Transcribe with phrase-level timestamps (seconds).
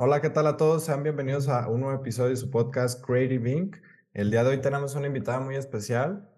[0.00, 0.84] Hola, ¿qué tal a todos?
[0.84, 3.76] Sean bienvenidos a un nuevo episodio de su podcast Creative Inc.
[4.14, 6.30] El día de hoy tenemos una invitada muy especial,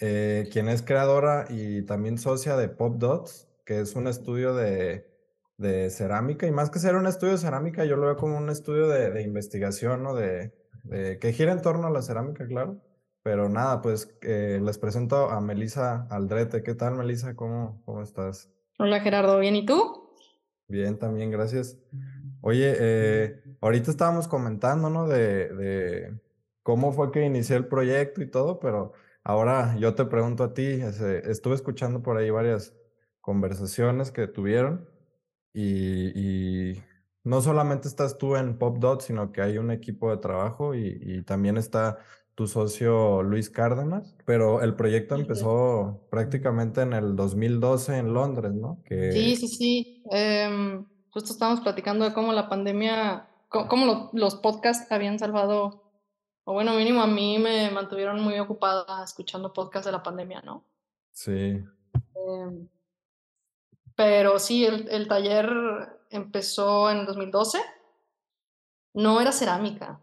[0.00, 5.06] eh, quien es creadora y también socia de Pop Dots, que es un estudio de,
[5.58, 6.46] de cerámica.
[6.48, 9.10] Y más que ser un estudio de cerámica, yo lo veo como un estudio de,
[9.10, 10.14] de investigación, ¿no?
[10.16, 10.52] De,
[10.82, 12.82] de- que gira en torno a la cerámica, claro.
[13.22, 16.64] Pero nada, pues eh, les presento a Melissa Aldrete.
[16.64, 17.36] ¿Qué tal, Melissa?
[17.36, 18.50] ¿Cómo, cómo estás?
[18.78, 20.10] Hola Gerardo, ¿bien y tú?
[20.66, 21.78] Bien, también, gracias.
[22.46, 25.08] Oye, eh, ahorita estábamos comentando, ¿no?
[25.08, 26.20] De, de
[26.62, 28.92] cómo fue que inicié el proyecto y todo, pero
[29.22, 30.62] ahora yo te pregunto a ti,
[31.24, 32.74] estuve escuchando por ahí varias
[33.22, 34.86] conversaciones que tuvieron
[35.54, 36.82] y, y
[37.22, 40.98] no solamente estás tú en Pop Dot, sino que hay un equipo de trabajo y,
[41.00, 41.96] y también está
[42.34, 48.82] tu socio Luis Cárdenas, pero el proyecto empezó prácticamente en el 2012 en Londres, ¿no?
[48.86, 50.02] Sí, Que sí, sí.
[50.10, 55.82] em, justo estábamos platicando de cómo la pandemia, cómo lo- los podcasts habían salvado,
[56.44, 60.64] o bueno, mínimo a mí me mantuvieron muy ocupada escuchando podcasts de la pandemia, ¿no?
[61.12, 61.64] sí.
[62.16, 62.68] Em,
[63.96, 65.48] pero sí, el, el taller
[66.10, 67.58] empezó en el 2012.
[68.94, 70.00] No era cerámica.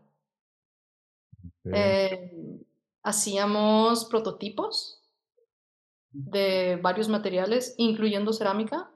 [1.65, 2.63] em,
[3.03, 5.01] hacíamos prototipos
[6.11, 8.89] de varios materiales, incluyendo cerámica.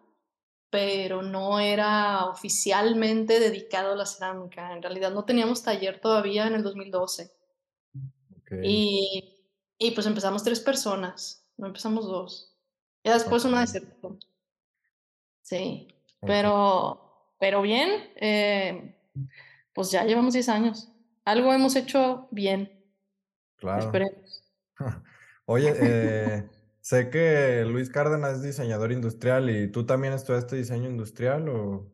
[0.76, 4.74] Pero no era oficialmente dedicado a la cerámica.
[4.74, 7.32] En realidad no teníamos taller todavía en el 2012.
[8.38, 9.46] Ok, Y,
[9.78, 12.58] y pues empezamos tres personas, no empezamos dos.
[13.06, 14.20] Ya después una ok, desertó.
[15.42, 15.88] Sí,
[16.20, 18.98] ok, pero, pero bien, eh,
[19.74, 20.90] pues ya llevamos 10 años.
[21.26, 22.84] Algo hemos hecho bien,
[23.56, 23.80] claro.
[23.80, 24.44] esperemos.
[25.46, 26.50] Oye, eh,
[26.86, 31.92] sé que Luis Cárdenas es diseñador industrial y tú también estudiaste diseño industrial o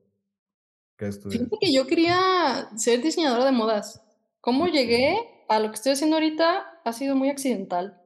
[0.97, 1.57] qué Fíjate estudiaste?
[1.61, 4.03] que yo quería ser diseñadora de modas.
[4.41, 5.17] ¿Cómo llegué
[5.47, 6.81] a lo que estoy haciendo ahorita?
[6.83, 8.01] Ha sido muy accidental.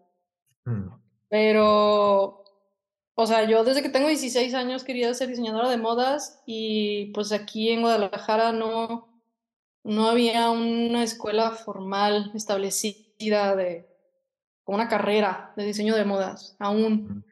[0.65, 0.89] Mm,
[1.29, 2.43] Pero,
[3.15, 7.31] o sea, yo desde que tengo 16 años quería ser diseñadora de modas y pues
[7.31, 9.09] aquí en Guadalajara no,
[9.83, 13.87] no había una escuela formal establecida de
[14.65, 17.23] con una carrera de diseño de modas aún.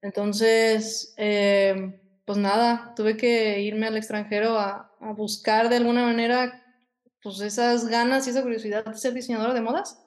[0.00, 6.62] Entonces, em, pues nada, tuve que irme al extranjero a, a buscar de alguna manera
[7.20, 10.04] pues esas ganas y esa curiosidad de ser diseñadora de modas.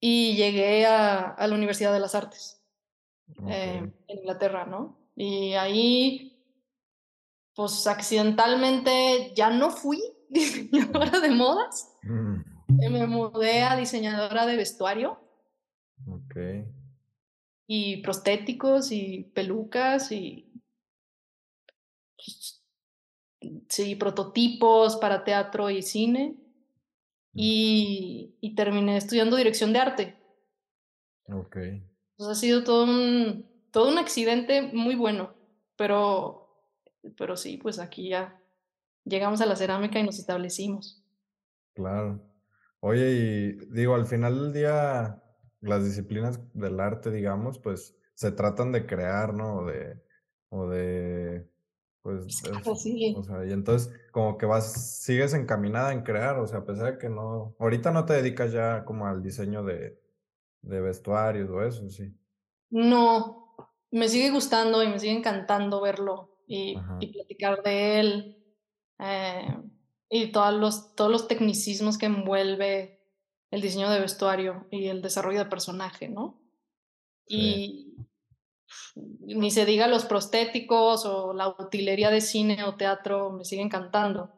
[0.00, 2.60] Y llegué a, a la Universidad de las Artes
[3.48, 4.98] eh, en Inglaterra, ¿no?
[5.14, 6.44] Y ahí,
[7.54, 12.40] pues accidentalmente ya no fui diseñadora de modas, Mm,
[12.80, 15.20] eh, me mudé a diseñadora de vestuario
[17.66, 20.50] Y prostéticos y pelucas y
[22.16, 22.64] pues,
[23.68, 26.36] sí, prototipos para teatro y cine.
[27.32, 30.18] mm, Y, y terminé estudiando dirección de arte.
[31.30, 31.56] Ok.
[31.56, 35.34] Entonces ha sido todo un, todo un accidente muy bueno,
[35.76, 36.48] pero,
[37.16, 38.42] pero sí, pues aquí ya
[39.04, 41.02] llegamos a la cerámica y nos establecimos.
[41.74, 42.20] Claro.
[42.80, 45.22] Oye, y digo, al final del día,
[45.60, 49.58] las disciplinas del arte, digamos, pues se tratan de crear, ¿no?
[49.58, 50.02] O de,
[50.50, 51.48] o de,
[52.02, 52.74] pues, es- Claro,
[53.12, 53.24] o sí.
[53.24, 56.98] sea, y entonces como que vas, sigues encaminada en crear, o sea, a pesar de
[56.98, 60.00] que no, ahorita no te dedicas ya como al diseño de,
[60.62, 62.14] de vestuarios o eso, sí.
[62.70, 63.56] No,
[63.90, 68.44] me sigue gustando y me sigue encantando verlo y platicar de él
[68.98, 69.56] eh,
[70.10, 72.97] y todos los, todos los tecnicismos que envuelve
[73.50, 76.40] el diseño de vestuario y el desarrollo de personaje, ¿no?
[77.26, 77.96] sí, Y
[79.20, 84.30] ni se diga los prostéticos o la utilería de cine o teatro, me sigue encantando.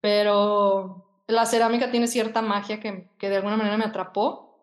[0.00, 4.60] Pero la cerámica tiene cierta magia que, que de alguna manera me atrapó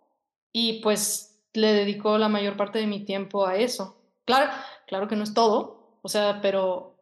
[0.53, 3.97] y pues le dedico la mayor parte de mi tiempo a eso.
[4.25, 4.51] Claro,
[4.87, 6.95] claro que no es todo, o sea, pero,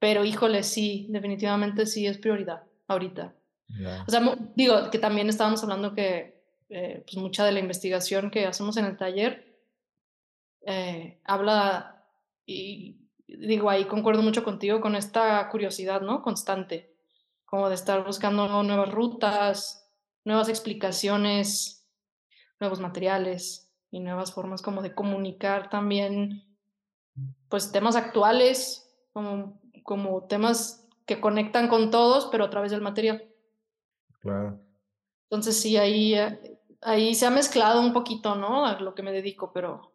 [0.00, 3.37] pero híjole, sí, definitivamente sí es prioridad ahorita.
[3.68, 4.20] Ya, O sea,
[4.54, 8.84] digo que también estábamos hablando que eh, pues mucha de la investigación que hacemos en
[8.84, 9.48] el taller
[10.66, 12.04] eh, habla,
[12.44, 16.22] y digo, ahí concuerdo mucho contigo con esta curiosidad, ¿no?
[16.22, 16.94] Constante,
[17.46, 19.90] como de estar buscando nuevas rutas,
[20.24, 21.88] nuevas explicaciones,
[22.60, 26.44] nuevos materiales y nuevas formas como de comunicar también,
[27.48, 33.24] pues temas actuales, como, como temas que conectan con todos, pero a través del material.
[34.28, 34.60] Claro.
[35.30, 36.14] Entonces sí, ahí,
[36.80, 38.66] ahí se ha mezclado un poquito, ¿no?
[38.66, 39.92] A lo que me dedico, pero,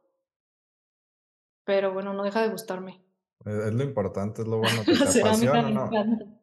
[1.66, 3.04] pero bueno, no deja de gustarme.
[3.46, 5.90] Es lo importante, es lo bueno que te apasiona, ¿no?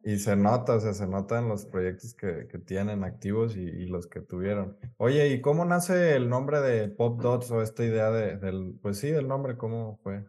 [0.03, 3.61] Y se nota, o sea, se nota en los proyectos que, que tienen activos y,
[3.61, 4.77] y, los que tuvieron.
[4.97, 8.99] Oye, ¿y cómo nace el nombre de Pop Dots o esta idea de, del, pues
[8.99, 10.25] sí, del nombre, cómo fue?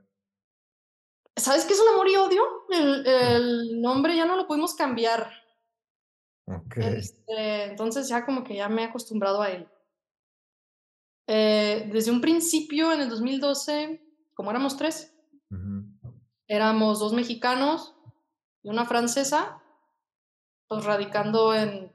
[1.36, 2.42] ¿Sabes qué es un amor y odio?
[2.70, 5.41] El, el nombre ya no lo pudimos cambiar.
[6.66, 6.96] Okay.
[6.98, 9.68] Este, entonces ya como que ya me he acostumbrado a él.
[11.26, 14.02] Eh, desde un principio, en el 2012,
[14.34, 15.14] como éramos tres,
[16.46, 17.94] éramos dos mexicanos
[18.62, 19.62] y una francesa,
[20.68, 21.92] pues radicando en,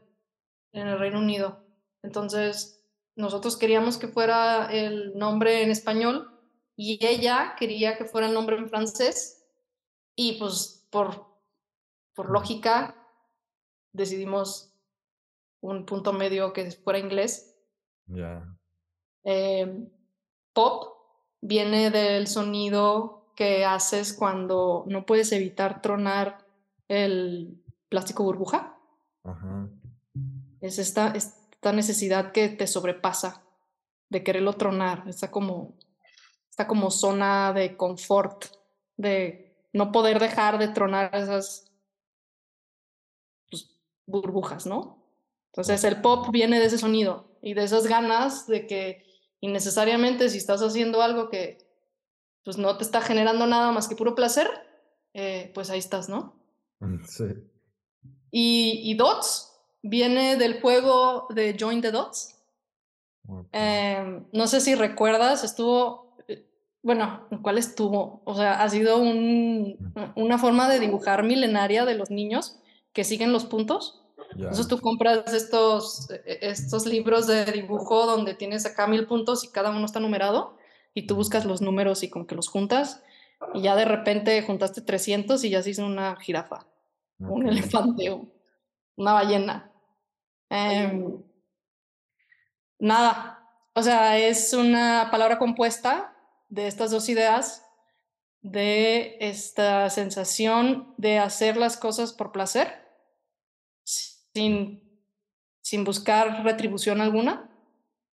[0.72, 1.64] en el Reino Unido.
[2.04, 2.84] Entonces,
[3.16, 6.32] nosotros queríamos que fuera el nombre en español
[6.76, 9.44] y ella quería que fuera el nombre en francés
[10.16, 11.26] y pues por,
[12.14, 12.96] por lógica
[13.98, 14.72] decidimos
[15.62, 17.56] un punto medio que fuera inglés.
[18.06, 18.48] Ya.
[19.24, 19.90] Em,
[20.54, 20.94] pop
[21.42, 26.46] viene del sonido que haces cuando no puedes evitar tronar
[26.88, 28.78] el plástico burbuja.
[29.24, 29.70] Ajá.
[30.62, 33.44] Es esta, esta necesidad que te sobrepasa
[34.10, 35.08] de quererlo tronar.
[35.08, 35.76] Está como,
[36.50, 38.46] está como zona de confort,
[38.96, 41.67] de no poder dejar de tronar esas
[44.08, 45.04] burbujas, ¿no?
[45.52, 49.06] Entonces el pop viene de ese sonido y de esas ganas de que
[49.42, 51.60] innecesariamente si estás haciendo algo que
[52.44, 54.48] pues no te está generando nada más que puro placer,
[55.14, 56.34] eh, pues ahí estás, ¿no?
[56.80, 57.26] Mm, sí.
[58.32, 62.36] Y, y, Dots viene del juego de Join the Dots.
[63.52, 66.46] Eh, no sé si recuerdas, estuvo, eh,
[66.82, 68.22] bueno, ¿cuál estuvo?
[68.24, 72.60] O sea, ha sido un, una forma de dibujar milenaria de los niños
[72.98, 74.02] que siguen los puntos.
[74.32, 79.50] Entonces tú compras estos, e, estos libros de dibujo donde tienes acá mil puntos y
[79.50, 80.58] cada uno está numerado
[80.96, 83.04] y tú buscas los números y como que los juntas
[83.54, 86.66] y ya de repente juntaste 300 y ya se hizo una jirafa,
[87.20, 88.20] un elefante
[88.96, 89.72] una ballena.
[90.50, 91.22] Em,
[92.80, 96.18] nada, o sea, es una palabra compuesta
[96.50, 97.64] de estas dos ideas,
[98.42, 102.87] de esta sensación de hacer las cosas por placer
[104.38, 104.84] sin,
[105.62, 107.50] sin buscar retribución alguna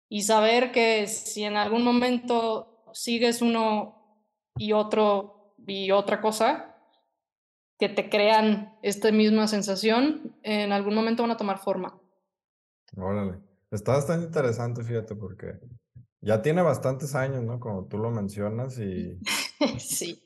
[0.09, 4.25] y saber que si en algún momento sigues uno
[4.57, 6.75] y otro y otra cosa
[7.77, 11.97] que te crean esta misma sensación, en algún momento van a tomar forma.
[12.97, 13.39] Órale,
[13.71, 15.57] está bastante interesante, fíjate, porque
[16.19, 17.61] ya tiene bastantes años, ¿no?
[17.61, 19.17] Como tú lo mencionas y...
[19.79, 20.21] sí.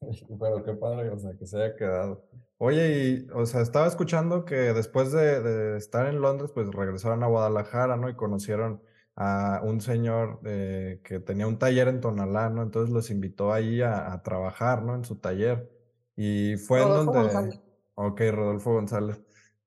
[0.40, 2.24] Pero qué padre, o sea, que se haya quedado.
[2.58, 7.22] Oye, y, o sea, estaba escuchando que después de, de estar en Londres, pues regresaron
[7.22, 8.08] a Guadalajara, ¿no?
[8.08, 8.82] Y conocieron
[9.14, 12.62] a un señor eh, que tenía un taller en Tonalá, ¿no?
[12.62, 14.94] Entonces los invitó ahí a, a trabajar, ¿no?
[14.94, 15.70] En su taller.
[16.16, 17.12] Y fue en donde...
[17.12, 17.60] González.
[17.94, 19.20] Ok, Rodolfo González.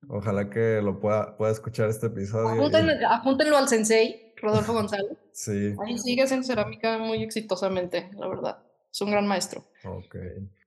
[0.07, 2.49] Ojalá que lo pueda, pueda escuchar este episodio.
[2.49, 3.03] Apúntenlo, y...
[3.03, 5.17] apúntenlo al sensei, Rodolfo González.
[5.31, 5.75] sí.
[5.83, 8.57] Ahí sigue en cerámica muy exitosamente, la verdad.
[8.91, 9.65] Es un gran maestro.
[9.83, 10.15] Ok.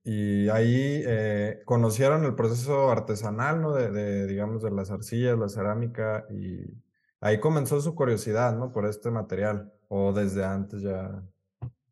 [0.04, 3.72] Y ahí eh, conocieron el proceso artesanal, ¿no?
[3.72, 6.64] De, de, digamos, de las arcillas, la cerámica, y
[7.20, 8.72] ahí comenzó su curiosidad, ¿no?
[8.72, 11.22] Por este material, o desde antes ya.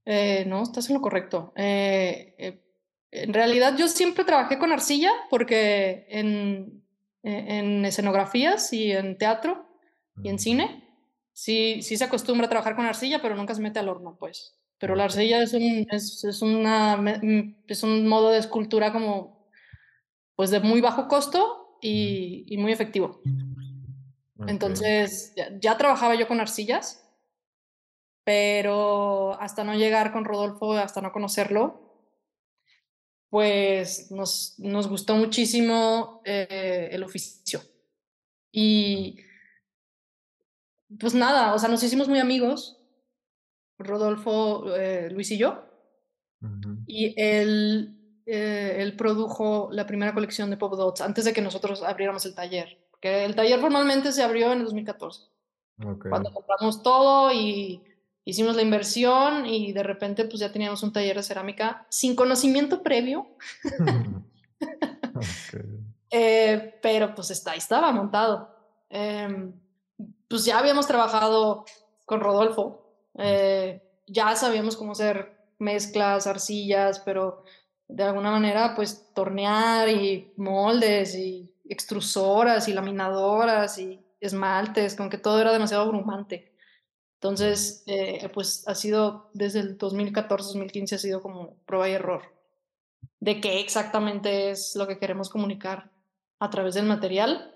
[0.05, 1.53] Eh, no, estás en lo correcto.
[1.57, 2.63] Eh,
[3.13, 6.83] en realidad yo siempre trabajé con arcilla porque en,
[7.23, 9.69] en escenografías y en teatro
[10.23, 10.89] y en cine
[11.33, 14.60] sí, sí se acostumbra a trabajar con arcilla, pero nunca se mete al horno, pues.
[14.81, 19.47] Pero la arcilla es un, es, es, una, mm, es un modo de escultura como,
[20.35, 23.21] pues de muy bajo costo y, y muy efectivo.
[24.39, 24.49] Okay.
[24.49, 27.07] Entonces, ya, ya, trabajaba yo con arcillas,
[28.25, 31.91] pero hasta no llegar con Rodolfo, hasta no conocerlo,
[33.29, 37.61] pues nos, nos gustó muchísimo eh, el oficio.
[38.51, 39.19] Y
[40.99, 42.80] pues nada, o sea, nos hicimos muy amigos
[43.85, 45.65] Rodolfo, eh, Luis y yo.
[46.41, 46.85] Uh -huh.
[46.87, 51.83] Y él, eh, él produjo la primera colección de Pop Dots antes de que nosotros
[51.83, 52.79] abriéramos el taller.
[52.91, 55.23] Porque el taller formalmente se abrió en el 2014.
[55.83, 56.11] Okay.
[56.11, 57.83] Cuando compramos todo y
[58.25, 62.83] hicimos la inversión y de repente pues ya teníamos un taller de cerámica sin conocimiento
[62.83, 63.29] previo.
[65.15, 65.81] okay.
[66.11, 68.55] eh, pero pues está, estaba montado.
[68.91, 69.53] Eh,
[70.29, 71.65] pues ya habíamos trabajado
[72.07, 72.80] con Rodolfo
[73.21, 77.45] eh, ya sabíamos cómo hacer mezclas, arcillas, pero
[77.89, 85.19] de alguna manera pues tornear y moldes y extrusoras y laminadoras y esmaltes, con que
[85.19, 86.53] todo era demasiado abrumante.
[87.15, 92.23] Entonces, eh, pues ha sido desde el 2014-2015 ha sido como prueba y error.
[93.21, 95.91] de qué exactamente es lo que queremos comunicar
[96.41, 97.55] a través del material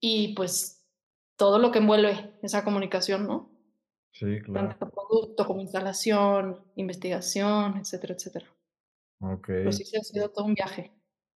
[0.00, 0.84] y pues
[1.36, 3.51] todo lo que envuelve esa comunicación, ¿no?
[4.12, 4.68] Sí, claro.
[4.68, 8.46] Tanto producto como instalación, investigación, etcétera, etcétera.
[9.20, 9.46] Ok.
[9.46, 10.92] Pero sí, sí ha sido todo un viaje.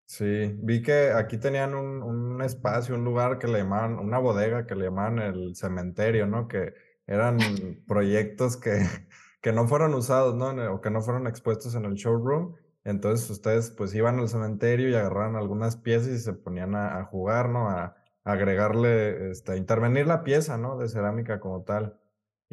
[0.06, 0.24] Sí,
[0.58, 4.74] vi que aquí tenían un, un espacio, un lugar que le llamaban, una bodega que
[4.74, 6.48] le llamaban el cementerio, ¿no?
[6.48, 6.74] Que
[7.06, 7.38] eran
[7.86, 8.72] proyectos que,
[9.40, 10.74] que no fueron usados, ¿no?
[10.74, 12.54] O que no fueron expuestos en el showroom.
[12.84, 17.04] Entonces ustedes pues iban al cementerio y agarraban algunas piezas y se ponían a, a
[17.04, 17.68] jugar, ¿no?
[17.70, 20.76] A, a agregarle, este, a intervenir la pieza, ¿no?
[20.76, 21.98] De cerámica como tal.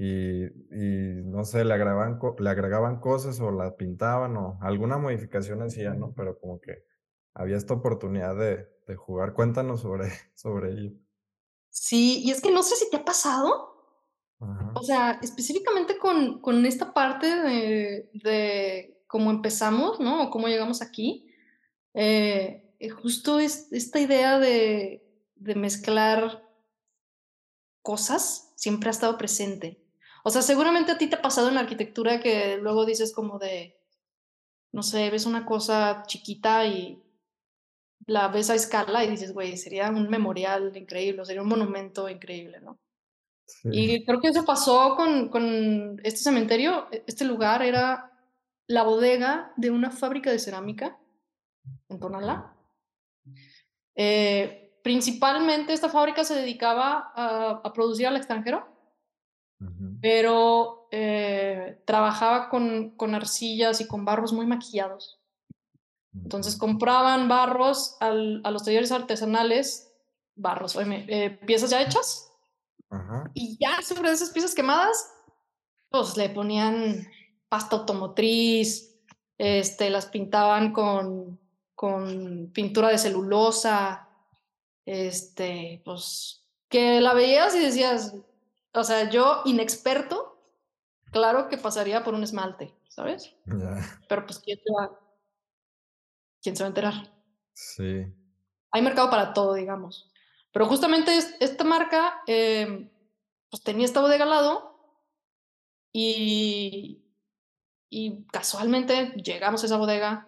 [0.02, 5.62] Y, y no sé, le agregaban, le agregaban cosas o la pintaban o alguna modificación
[5.62, 6.14] hacían, ¿no?
[6.16, 6.86] Pero como que
[7.34, 9.34] había esta oportunidad de, de jugar.
[9.34, 10.92] Cuéntanos sobre, sobre ello.
[11.70, 13.76] Sí, y es que no sé si te ha pasado,
[14.40, 14.72] Ajá.
[14.74, 20.24] o sea, específicamente con, con esta parte de, de cómo empezamos, ¿no?
[20.24, 21.30] O cómo llegamos aquí.
[21.94, 26.44] eh, eh, justo es esta idea de, de mezclar
[27.82, 29.79] cosas siempre ha estado presente.
[30.24, 33.40] O sea, seguramente a ti te ha pasado en la arquitectura que luego dices como
[33.40, 33.78] de,
[34.72, 37.02] no sé, ves una cosa chiquita y
[38.08, 42.60] la ves a escala y dices, güey, sería un memorial increíble, sería un monumento increíble,
[42.62, 42.80] ¿no?
[43.46, 43.70] Sí.
[43.72, 46.88] Y creo que eso pasó con, con este cementerio.
[46.92, 48.12] E- Este lugar era
[48.68, 50.98] la bodega de una fábrica de cerámica
[51.90, 52.56] en Tonalá.
[53.96, 58.68] Eh, principalmente esta fábrica se dedicaba a, a producir al extranjero,
[59.62, 65.20] Ujú, pero eh, trabajaba con, con arcillas y con barros muy maquillados.
[66.14, 69.94] Entonces compraban barros al- a los talleres artesanales,
[70.36, 72.32] barros, oíme, eh, piezas ya hechas,
[72.90, 73.30] Ajá.
[73.34, 75.12] y ya sobre esas piezas quemadas,
[75.90, 77.08] pues le ponían
[77.48, 78.96] pasta automotriz,
[79.38, 81.40] este, las pintaban con,
[81.76, 84.08] con pintura de celulosa,
[84.86, 88.16] este, pues que la veías y decías,
[88.74, 90.42] o sea, yo inexperto,
[91.12, 93.36] claro que pasaría por un esmalte, ¿sabes?
[94.08, 95.00] Pero pues, ¿quién se va,
[96.42, 96.94] quién se va a enterar?
[97.54, 98.06] Sí.
[98.72, 100.12] Hay mercado para todo, digamos.
[100.52, 102.92] Pero justamente es- esta marca, eh,
[103.50, 105.00] pues tenía esta bodega al lado
[105.92, 107.04] y,
[107.90, 110.28] y casualmente llegamos a esa bodega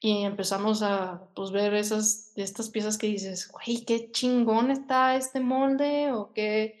[0.00, 5.40] y empezamos a pues, ver esas, estas piezas que dices, güey, qué chingón está este
[5.40, 6.78] molde o qué,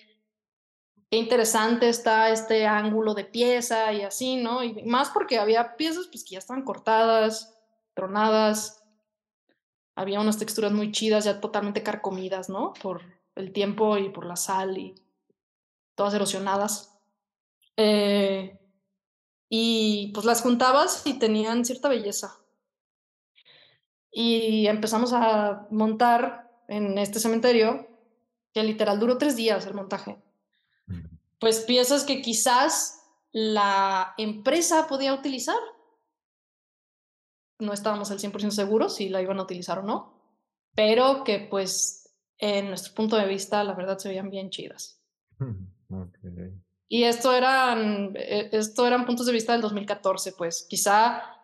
[1.10, 4.62] qué interesante está este ángulo de pieza y así, ¿no?
[4.62, 7.58] Y más porque había piezas pues, que ya estaban cortadas,
[7.94, 8.84] tronadas,
[9.94, 12.74] había unas texturas muy chidas, ya totalmente carcomidas, ¿no?
[12.82, 13.00] Por
[13.34, 14.94] el tiempo y por la sal y
[15.94, 17.00] todas erosionadas.
[17.78, 18.58] Eh,
[19.48, 22.38] y pues las juntabas y tenían cierta belleza.
[24.18, 27.86] Y empezamos a montar en este cementerio,
[28.54, 30.16] que literal duró tres días el montaje.
[31.38, 35.58] Pues piezas que quizás la empresa podía utilizar.
[37.58, 40.18] No estábamos al 100% seguros si la iban a utilizar o no,
[40.74, 42.08] pero que pues
[42.38, 44.98] en nuestro punto de vista la verdad se veían bien chidas.
[46.88, 51.35] Y esto eran, eh, esto eran puntos de vista del 2014, pues quizá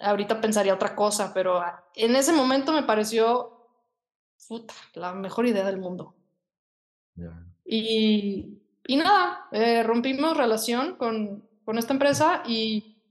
[0.00, 1.62] ahorita pensaría otra cosa, pero
[1.94, 3.58] en ese momento me pareció
[4.46, 6.14] puta, la mejor idea del mundo.
[7.64, 13.02] Y, y nada, eh, rompimos relación con, con esta empresa y,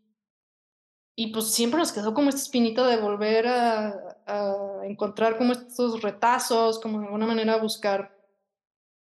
[1.16, 6.02] y pues siempre nos quedó como esta espinita de volver a, a encontrar como estos
[6.02, 8.18] retazos, como de alguna manera buscar,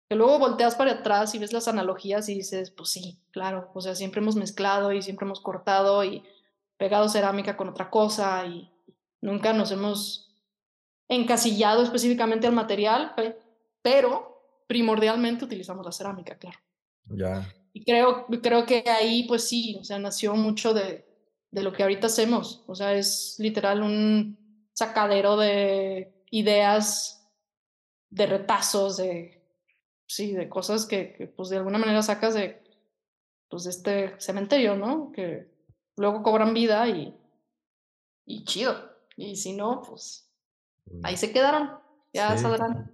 [0.09, 3.81] que luego volteas para atrás y ves las analogías y dices, pues sí, claro, o
[3.81, 6.23] sea, siempre hemos mezclado y siempre hemos cortado y
[6.77, 8.71] pegado cerámica con otra cosa y
[9.21, 10.35] nunca nos hemos
[11.09, 13.37] encasillado específicamente al material, pe-
[13.81, 16.59] pero primordialmente utilizamos la cerámica, claro.
[17.05, 17.47] Ya.
[17.73, 21.05] Y creo, creo que ahí, pues sí, o sea, nació mucho de,
[21.51, 22.63] de lo que ahorita hacemos.
[22.67, 27.25] O sea, es literal un sacadero de ideas,
[28.09, 29.41] de retazos, de,
[30.07, 32.61] sí, de cosas que, que, pues de alguna manera sacas de,
[33.49, 35.11] pues, de este cementerio, ¿no?
[35.11, 35.55] Que
[35.97, 37.15] luego cobran vida y,
[38.25, 38.75] y chido.
[39.15, 40.31] Y si no, pues
[41.03, 41.79] ahí se quedaron.
[42.13, 42.43] Ya Sí.
[42.43, 42.91] saldrán.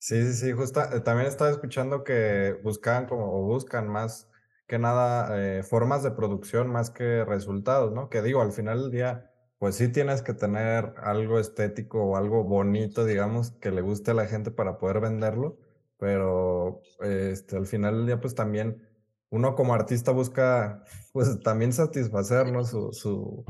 [0.00, 4.30] Sí, sí, sí, justa, eh, también estaba escuchando que buscaban como, o buscan más
[4.68, 8.08] que nada eh, formas de producción más que resultados, ¿no?
[8.08, 12.44] Que digo, al final del día, pues sí tienes que tener algo estético o algo
[12.44, 15.58] bonito, digamos, que le guste a la gente para poder venderlo,
[15.96, 18.87] pero este, al final del día, pues también
[19.30, 22.64] uno como artista busca, pues también satisfacer, ¿no?
[22.64, 23.44] Su, su,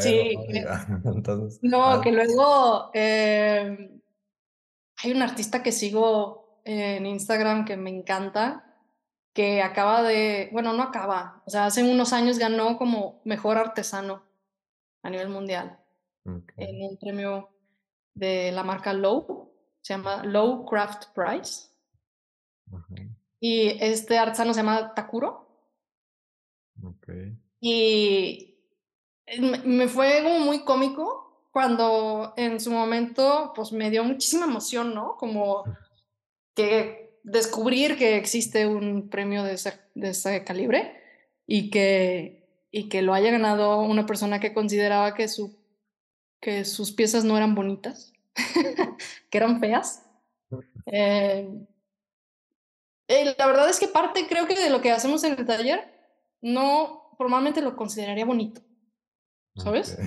[0.00, 1.12] Sí, ¿no?
[1.16, 4.00] Entonces, ah, que luego em,
[5.02, 8.64] hay un artista que sigo en Instagram que me encanta,
[9.32, 14.22] que acaba de, bueno, no acaba, o sea, hace unos años ganó como mejor artesano
[15.02, 15.78] a nivel mundial
[16.56, 17.50] en un premio
[18.14, 21.68] de la marca Low, se llama Low Craft Prize,
[23.46, 25.46] y este artesano se llama Takuro,
[26.82, 27.08] ok,
[27.60, 28.56] y
[29.26, 34.94] eh, me fue como muy cómico cuando en su momento, pues, me dio muchísima emoción,
[34.94, 35.16] ¿no?
[35.18, 35.62] Como
[36.54, 41.02] que descubrir que existe un premio de ese de ese calibre
[41.46, 45.54] y que y que lo haya ganado una persona que consideraba que su
[46.40, 48.14] que sus piezas no eran bonitas,
[49.30, 50.02] que eran feas.
[50.86, 51.66] Em,
[53.08, 55.92] eh, la verdad es que parte, creo que de lo que hacemos en el taller,
[56.40, 58.62] no formalmente lo consideraría bonito,
[59.56, 59.98] ¿sabes?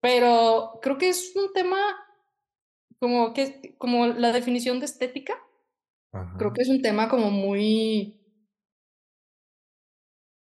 [0.00, 1.78] Pero creo que es un tema
[2.98, 5.34] como que como la definición de estética,
[6.38, 8.20] creo que es un tema como muy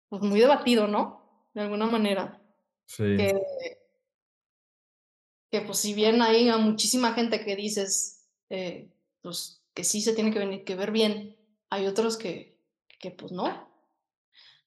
[0.10, 1.50] Pues muy debatido, ¿no?
[1.54, 2.42] De alguna manera.
[2.86, 3.34] sí, Que
[5.52, 10.14] que, pues, si bien hay a muchísima gente que dices, eh, pues, que sí se
[10.14, 11.38] tiene que venir que ver bien,
[11.76, 12.56] hay otros que
[13.00, 13.70] que, pues, no.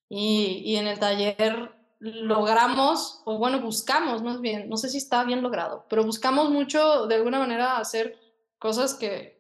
[0.09, 5.25] Y y en el taller logramos, o bueno, buscamos más bien, no sé si está
[5.25, 8.19] bien logrado, pero buscamos mucho, de alguna manera, hacer
[8.59, 9.38] cosas que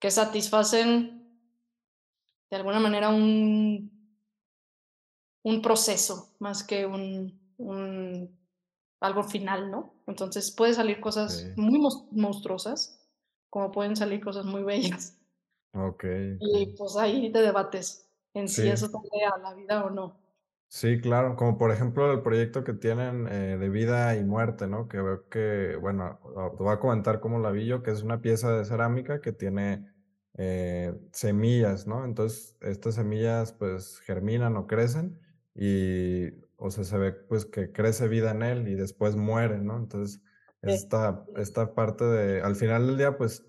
[0.00, 1.20] que satisfacen
[2.50, 3.90] de alguna manera un
[5.42, 8.38] un proceso más que un un
[9.00, 9.94] algo final, ¿no?
[10.06, 11.78] Entonces, puede salir cosas muy
[12.10, 13.00] monstruosas,
[13.48, 15.19] como pueden salir cosas muy bellas.
[15.72, 16.04] Ok,
[16.38, 20.20] Y, pues, ahí te debates en si eso sale a la vida o no.
[20.68, 24.88] sí, claro, como por ejemplo el proyecto que tienen eh, de vida y muerte, ¿no?
[24.88, 26.20] Que veo que, bueno,
[26.56, 29.32] te voy a comentar cómo la vi yo, que es una pieza de cerámica que
[29.32, 29.86] tiene
[30.34, 32.04] eh, semillas, ¿no?
[32.04, 35.20] Entonces, estas semillas pues germinan o crecen
[35.54, 39.76] y, o sea, se ve pues que crece vida en él y después muere, ¿no?
[39.76, 40.22] Entonces,
[40.62, 43.44] esta, esta parte de, al final del día, pues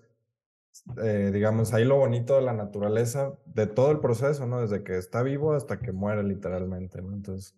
[1.02, 4.60] eh, digamos, ahí lo bonito de la naturaleza, de todo el proceso, ¿no?
[4.62, 7.12] Desde que está vivo hasta que muere literalmente, ¿no?
[7.14, 7.56] Entonces,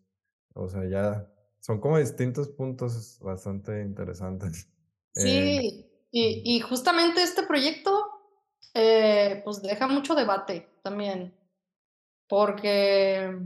[0.54, 4.70] o sea, ya son como distintos puntos bastante interesantes.
[5.16, 7.92] Eh, Sí, y y justamente este proyecto,
[8.74, 11.34] eh, pues, deja mucho debate también,
[12.28, 13.38] porque,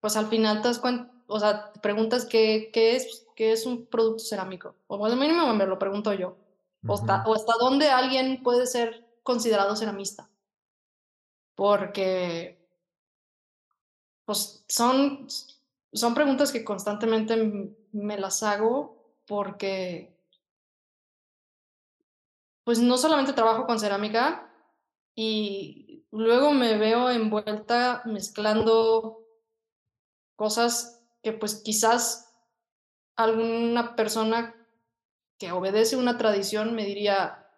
[0.00, 3.64] pues, al final te das cuen o sea, te preguntas qué qué es qué es
[3.66, 6.36] un producto cerámico, o bueno, mínimo me lo pregunto yo,
[6.86, 10.30] o hasta o hasta dónde alguien puede ser considerado ceramista,
[11.54, 12.58] porque,
[14.24, 15.26] pues, son
[15.92, 17.36] son preguntas que constantemente
[17.92, 20.12] me las hago porque,
[22.64, 24.50] pues, no solamente trabajo con cerámica,
[25.14, 29.20] y luego me veo envuelta mezclando
[30.36, 32.32] cosas que, pues, quizás
[33.16, 34.54] alguna persona
[35.38, 37.48] que obedece una tradición me diría: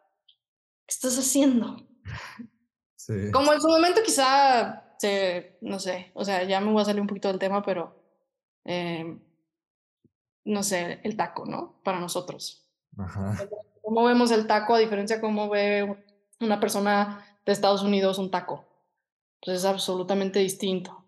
[0.87, 1.77] "¿Qué estás haciendo?".
[2.97, 6.85] sí, Como en su momento quizá se no sé, o sea, ya me voy a
[6.87, 8.03] salir un poquito del tema, pero,
[8.65, 9.21] em,
[10.47, 11.81] no sé, el taco, ¿no?
[11.83, 12.71] Para nosotros.
[12.99, 13.47] ajá,
[13.83, 16.05] ¿Cómo vemos el taco a diferencia de cómo ve
[16.41, 18.65] una persona de Estados Unidos un taco?
[19.45, 21.05] Pues es absolutamente distinto.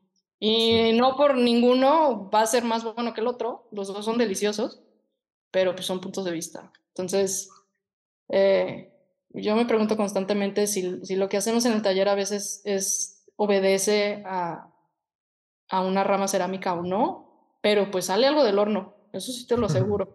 [0.57, 4.05] sí, Y no por ninguno va a ser más bueno que el otro, los 2
[4.05, 4.83] son deliciosos,
[5.51, 6.73] pero, pues, son puntos de vista.
[6.89, 7.51] Entonces,
[8.29, 8.93] eh,
[9.31, 13.25] yo me pregunto constantemente si si lo que hacemos en el taller a veces es
[13.37, 14.73] obedece a
[15.71, 19.57] a una rama cerámica o no, pero, pues, sale algo del horno, eso sí te
[19.57, 20.15] lo aseguro.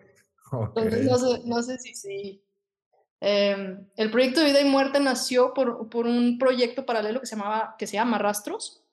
[0.52, 2.44] Entonces, no sé no sé si sí
[3.26, 7.38] Em, el proyecto de Vida y Muerte nació por por un proyecto paralelo que se
[7.38, 8.84] llamaba que se llama Rastros,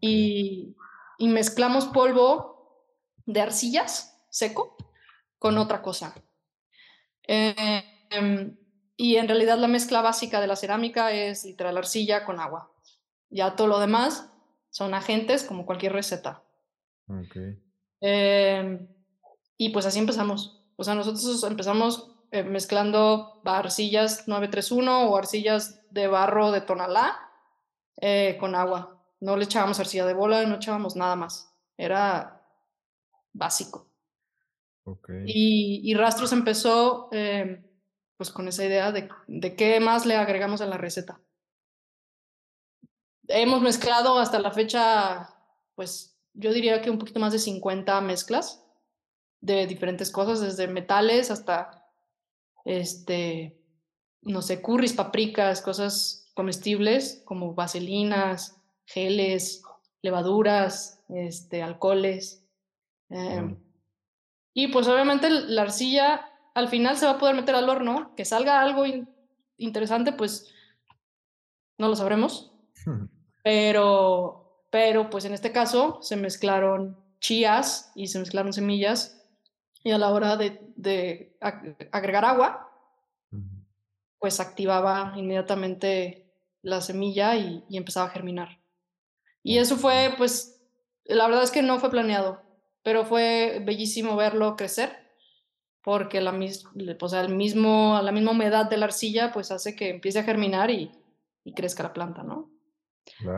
[0.00, 0.74] y
[1.18, 2.82] y mezclamos polvo
[3.26, 4.75] de arcillas seco
[5.46, 6.12] con otra cosa.
[7.22, 8.56] Em,
[8.96, 12.72] y en realidad la mezcla básica de la cerámica es literal arcilla con agua.
[13.30, 14.28] Ya todo lo demás
[14.70, 16.42] son agentes como cualquier receta.
[18.00, 18.88] Em,
[19.56, 20.64] y pues así empezamos.
[20.74, 27.20] O sea, nosotros empezamos eh, mezclando arcillas 931 o arcillas de barro de Tonalá
[28.00, 29.00] eh, con agua.
[29.20, 31.54] No le echábamos arcilla de bola, no echábamos nada más.
[31.76, 32.42] Era
[33.32, 33.95] básico.
[35.26, 37.64] Y, y Rastros empezó eh,
[38.16, 41.20] pues con esa idea de, de qué más le agregamos a la receta.
[43.28, 45.34] Hemos mezclado hasta la fecha,
[45.74, 48.62] pues yo diría que un poquito más de 50 mezclas
[49.40, 51.84] de diferentes cosas, desde metales hasta,
[52.64, 53.60] este,
[54.22, 59.62] no sé, curris, paprikas, cosas comestibles como vaselinas, geles,
[60.02, 62.44] levaduras, este, alcoholes.
[63.08, 63.56] Em,
[64.58, 68.24] y pues obviamente la arcilla al final se va a poder meter al horno, que
[68.24, 68.84] salga algo
[69.58, 70.50] interesante, pues
[71.76, 72.54] no lo sabremos.
[73.44, 79.22] Pero, pero pues en este caso se mezclaron chías y se mezclaron semillas
[79.84, 81.36] y a la hora de,
[81.92, 82.72] agregar agua,
[84.18, 88.58] pues activaba inmediatamente la semilla y, empezaba a germinar.
[89.42, 90.66] Y eso fue, pues,
[91.04, 92.45] la verdad es que no fue planeado,
[92.86, 94.96] pero fue bellísimo verlo crecer,
[95.82, 96.32] porque la,
[96.96, 100.70] pues, el mismo, la misma humedad de la arcilla, pues hace que empiece a germinar
[100.70, 100.92] y,
[101.42, 102.48] y crezca la planta, ¿no?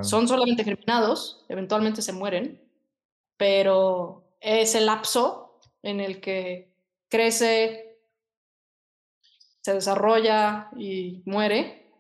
[0.02, 2.62] Son solamente germinados, eventualmente se mueren,
[3.38, 6.70] pero ese lapso en el que
[7.08, 8.02] crece,
[9.62, 11.90] se desarrolla y muere,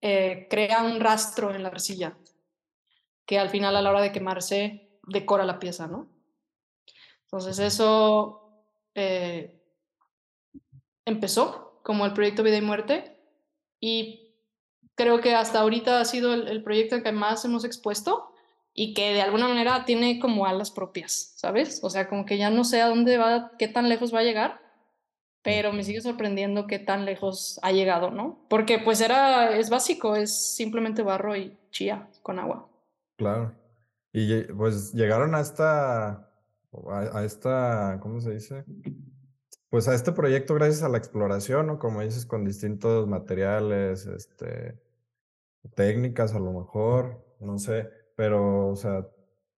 [0.00, 2.16] eh, crea un rastro en la arcilla
[3.26, 6.19] que al final a la hora de quemarse decora la pieza, ¿no?
[7.32, 8.64] Entonces eso
[8.96, 9.62] eh,
[11.04, 13.16] empezó como el proyecto Vida y Muerte
[13.78, 14.34] y
[14.96, 18.32] creo que hasta ahorita ha sido el, proyecto que más hemos expuesto
[18.74, 21.80] y que de alguna manera tiene como alas propias, ¿sabes?
[21.84, 24.24] O sea, como que ya no sé a dónde va, qué tan lejos va a
[24.24, 24.60] llegar,
[25.42, 28.44] pero me sigue sorprendiendo qué tan lejos ha llegado, ¿no?
[28.48, 32.68] Porque pues era, es básico, es simplemente barro y chía con agua.
[33.16, 33.54] Claro.
[34.12, 35.34] Y pues llegaron
[36.72, 38.64] a esta, a esta, ¿cómo se dice?
[39.68, 41.78] Pues a este proyecto gracias a la exploración, ¿no?
[41.78, 44.80] Como dices, con distintos materiales, este,
[45.74, 49.06] técnicas a lo mejor, no sé, pero, o sea,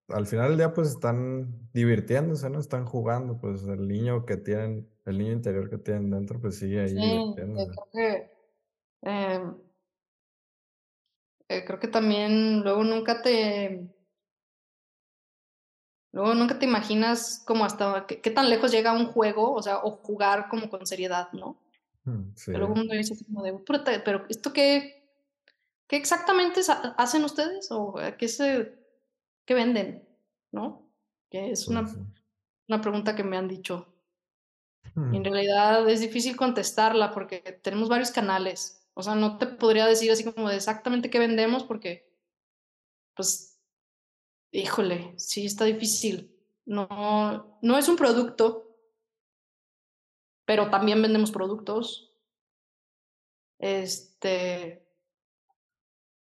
[0.09, 2.59] al final del día pues están divirtiéndose, ¿no?
[2.59, 6.81] Están jugando, pues el niño que tienen, el niño interior que tienen dentro, pues sigue
[6.81, 7.71] ahí sí, divirtiéndose.
[7.71, 8.31] Creo que,
[9.03, 9.55] em,
[11.49, 13.92] eh, creo que también luego nunca te,
[16.13, 19.93] luego nunca te imaginas como hasta qué, tan lejos llega un juego, o sea, o
[19.93, 21.57] jugar como con seriedad, ¿no?
[22.05, 22.53] Mm, sí.
[22.53, 23.55] Pero luego uno dice como de,
[24.05, 25.03] pero esto qué,
[25.93, 26.63] ¿Qué exactamente
[26.97, 28.79] hacen ustedes o qué, se,
[29.45, 30.09] qué venden?
[30.51, 30.89] ¿No?
[31.31, 31.87] Que es una,
[32.67, 33.95] una pregunta que me han dicho.
[34.97, 35.23] en hmm.
[35.23, 38.89] realidad es difícil contestarla porque tenemos varios canales.
[38.95, 42.11] O sea, no te podría decir así como de exactamente qué vendemos porque,
[43.15, 43.52] pues,
[44.53, 46.31] híjole, sí está difícil.
[46.65, 48.77] No, no es un producto,
[50.45, 52.13] pero también vendemos productos.
[53.59, 54.87] Este,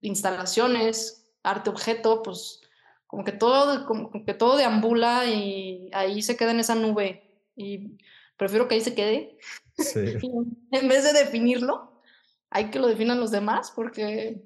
[0.00, 2.60] instalaciones, arte objeto, pues
[3.06, 7.42] como que todo, como que todo deambula y ahí se queda en esa nube.
[7.56, 7.98] Y
[8.36, 9.38] prefiero que ahí se quede.
[9.78, 12.02] en vez de definirlo,
[12.50, 14.42] hay que lo definan los demás porque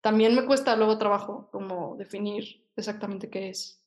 [0.00, 3.80] también me cuesta luego trabajo como definir exactamente qué es.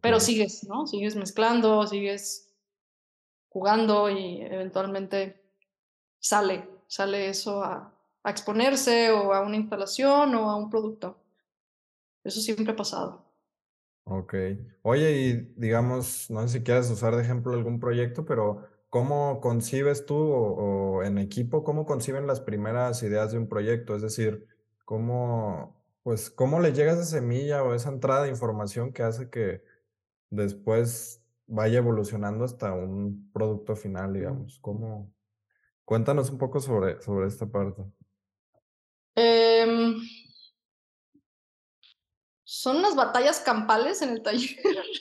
[0.00, 0.86] Pero sigues, ¿no?
[0.86, 2.52] Sigues mezclando, sigues
[3.48, 5.42] jugando y eventualmente
[6.18, 11.18] sale, sale eso a, a exponerse o a una instalación o a un producto.
[12.24, 13.24] Eso siempre ha pasado.
[14.04, 14.34] Ok.
[14.82, 20.06] Oye, y digamos, no sé si quieres usar de ejemplo algún proyecto, pero ¿cómo concibes
[20.06, 23.94] tú o, en equipo, cómo conciben las primeras ideas de un proyecto?
[23.94, 24.46] Es decir,
[24.84, 29.62] ¿cómo, pues, cómo le llega esa semilla o esa entrada de información que hace que
[30.30, 34.58] después vaya evolucionando hasta un producto final, digamos?
[34.60, 35.12] ¿Cómo?
[35.84, 37.82] Cuéntanos un poco sobre, sobre esta parte.
[39.14, 40.00] Em,
[42.44, 44.56] son unas batallas campales en el taller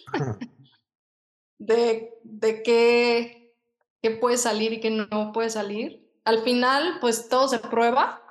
[1.58, 3.56] de, de qué,
[4.02, 6.06] qué, puede salir y qué no puede salir.
[6.26, 8.22] Al final, pues todo se prueba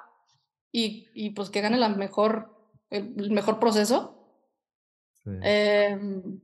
[0.70, 2.59] y, y pues que gane la mejor,
[2.90, 4.16] el, mejor proceso.
[5.24, 6.40] Em,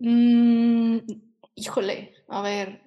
[0.00, 0.98] mm,
[1.54, 2.82] híjole, a ver,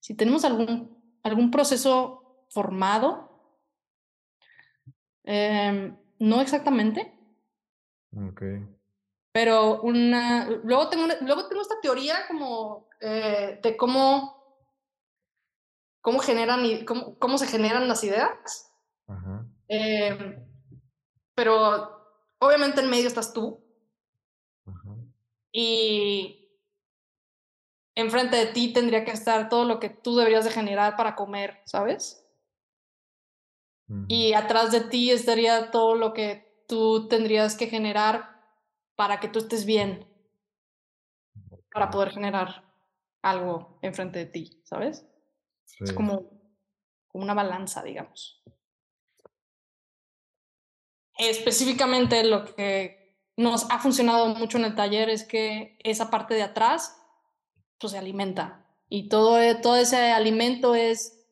[0.00, 3.32] si tenemos algún, algún proceso formado,
[5.24, 7.12] Em, no exactamente.
[8.16, 8.42] Ok.
[9.32, 10.48] Pero una.
[10.64, 14.40] Luego tengo, luego tengo esta teoría como eh, de cómo.
[16.00, 18.71] cómo generan y cómo, cómo se generan las ideas.
[19.74, 20.36] Em,
[21.34, 23.58] pero obviamente en medio estás tú.
[25.50, 26.50] Y
[27.94, 31.62] enfrente de ti tendría que estar todo lo que tú deberías de generar para comer,
[31.64, 32.18] ¿sabes?
[34.08, 38.42] Y atrás de ti estaría todo lo que tú tendrías que generar
[38.94, 40.06] para que tú estés bien.
[41.72, 42.70] para poder generar
[43.22, 45.06] algo enfrente de ti, ¿sabes?
[45.80, 46.28] Es como,
[47.08, 48.42] como una balanza, digamos.
[51.30, 56.42] Específicamente lo que nos ha funcionado mucho en el taller es que esa parte de
[56.42, 56.96] atrás
[57.78, 58.66] pues se alimenta.
[58.88, 61.26] Y todo, todo ese alimento es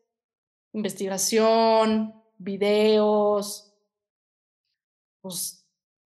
[0.73, 3.75] investigación, videos,
[5.21, 5.69] pues,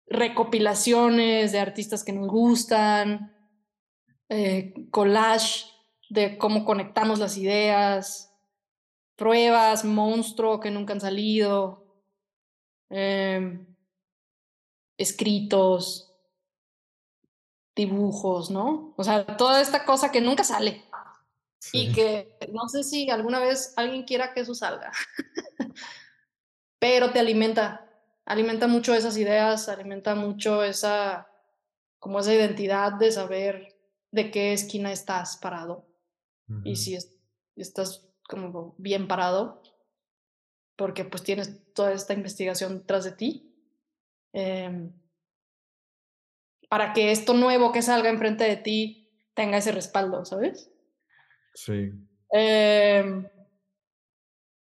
[0.06, 3.34] recopilaciones de artistas que nos gustan,
[4.28, 5.66] eh, collage
[6.10, 8.34] de cómo conectamos las ideas,
[9.16, 11.84] pruebas, monstruo que nunca han salido,
[12.90, 13.67] em,
[14.98, 16.12] escritos,
[17.74, 18.92] dibujos, ¿no?
[18.96, 20.84] O sea, toda esta cosa que nunca sale.
[21.72, 24.92] Y que no sé si alguna vez alguien quiera que eso salga,
[26.78, 27.90] pero te alimenta,
[28.24, 31.28] alimenta mucho esas ideas, alimenta mucho esa,
[31.98, 33.76] como esa identidad de saber
[34.12, 35.87] de qué esquina estás parado
[36.64, 36.96] y si
[37.56, 39.62] estás como bien parado,
[40.76, 43.47] porque pues tienes toda esta investigación tras de ti.
[44.32, 44.92] Em,
[46.68, 50.70] para que esto nuevo que salga enfrente de ti tenga ese respaldo, ¿sabes?
[51.54, 51.92] Sí.
[52.30, 53.26] Em,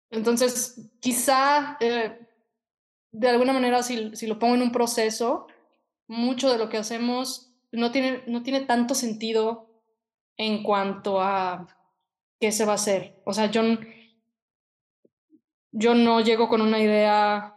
[0.09, 2.17] entonces, quizá eh,
[3.11, 5.47] de alguna manera, si, si, lo pongo en un proceso,
[6.07, 9.67] mucho de lo que hacemos no tiene, no tiene tanto sentido
[10.37, 11.67] en cuanto a
[12.39, 13.21] qué se va a hacer.
[13.25, 13.61] O sea, yo,
[15.71, 17.56] yo no llego con una idea,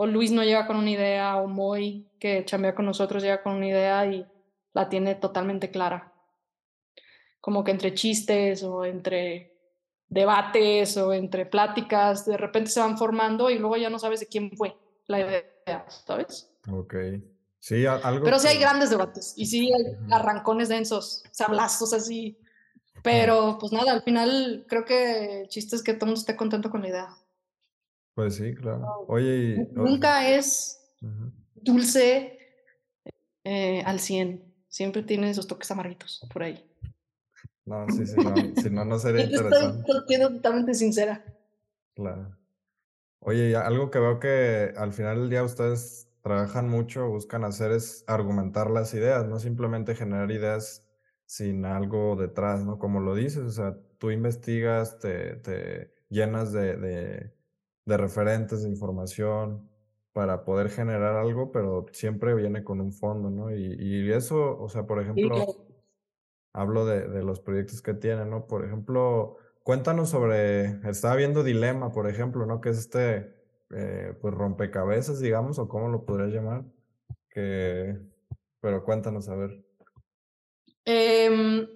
[0.00, 3.54] o Luis no llega con una idea, o Moy, que chambea con nosotros, llega con
[3.54, 4.24] una idea y
[4.72, 6.12] la tiene totalmente clara.
[7.40, 9.58] Como que entre chistes o entre
[10.08, 14.28] debates o entre pláticas, de repente se van formando y luego ya no sabes de
[14.28, 14.76] quién fue
[15.08, 16.48] la idea, ¿sabes?
[16.70, 16.94] Ok.
[17.58, 18.24] Sí, algo.
[18.24, 22.38] Pero sí hay grandes debates y sí hay arrancones densos, sablazos así.
[23.02, 26.36] Pero pues nada, al final creo que el chiste es que todo el mundo esté
[26.36, 27.08] contento con la idea.
[28.18, 29.04] Pues sí, claro.
[29.06, 30.92] Oye, nunca es
[31.54, 32.36] dulce
[33.44, 34.42] eh, al 100.
[34.66, 36.68] Siempre tiene sus toques amarguitos por ahí.
[37.64, 39.82] No, sí, sí, no, si no, no sería interesante.
[39.82, 41.24] Estoy siendo totalmente sincera.
[41.94, 42.36] Claro.
[43.20, 48.02] Oye, algo que veo que al final del día ustedes trabajan mucho, buscan hacer es
[48.08, 50.88] argumentar las ideas, no simplemente generar ideas
[51.24, 52.80] sin algo detrás, ¿no?
[52.80, 57.37] Como lo dices, o sea, tú investigas, te, te llenas de, de,
[57.88, 59.68] de, referentes, de información
[60.12, 63.54] para poder generar algo, pero siempre viene con un fondo, ¿no?
[63.54, 65.46] Y, y eso, o sea, por ejemplo,
[66.52, 68.46] hablo de, de los proyectos que tienen, ¿no?
[68.46, 72.60] Por ejemplo, cuéntanos sobre, estaba viendo Dilema, por ejemplo, ¿no?
[72.60, 73.38] Que es este
[73.70, 76.64] eh, pues rompecabezas, digamos, o cómo lo podrías llamar.
[77.28, 77.98] Que,
[78.60, 79.62] pero cuéntanos, a ver.
[80.84, 81.68] Em,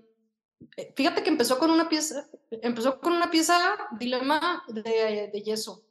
[0.77, 3.59] eh, fíjate que empezó con una pieza, empezó con una pieza
[3.99, 5.85] dilema de, de yeso.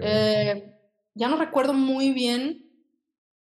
[0.00, 0.78] Eh,
[1.14, 2.70] ya no recuerdo muy bien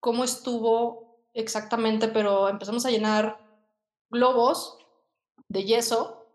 [0.00, 3.38] cómo estuvo exactamente, pero empezamos a llenar
[4.11, 4.78] globos
[5.48, 6.26] de yeso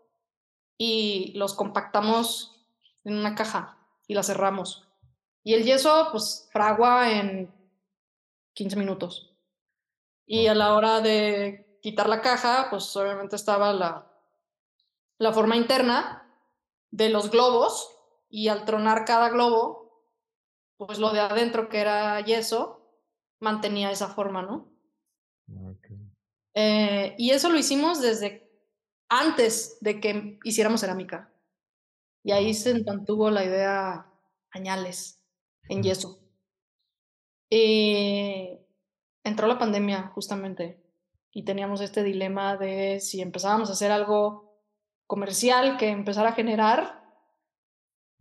[0.76, 2.64] y los compactamos
[3.04, 4.88] en una caja y la cerramos.
[5.44, 7.52] Y el yeso, pues, fragua en
[8.54, 9.32] 15 minutos.
[10.26, 14.06] Y a la hora de quitar la caja, pues obviamente estaba la,
[15.18, 16.28] la forma interna
[16.90, 17.90] de los globos
[18.28, 19.87] y al tronar cada globo,
[20.78, 22.88] pues lo de adentro que era yeso,
[23.40, 24.72] mantenía esa forma, ¿no?
[26.54, 28.50] Eh, y eso lo hicimos desde
[29.08, 31.32] antes de que hiciéramos cerámica.
[32.24, 34.10] Y ahí se mantuvo la idea
[34.50, 35.22] añales
[35.68, 36.20] en yeso.
[37.50, 38.64] Eh,
[39.24, 40.82] entró la pandemia justamente
[41.32, 44.62] y teníamos este dilema de si empezábamos a hacer algo
[45.06, 47.02] comercial que empezara a generar,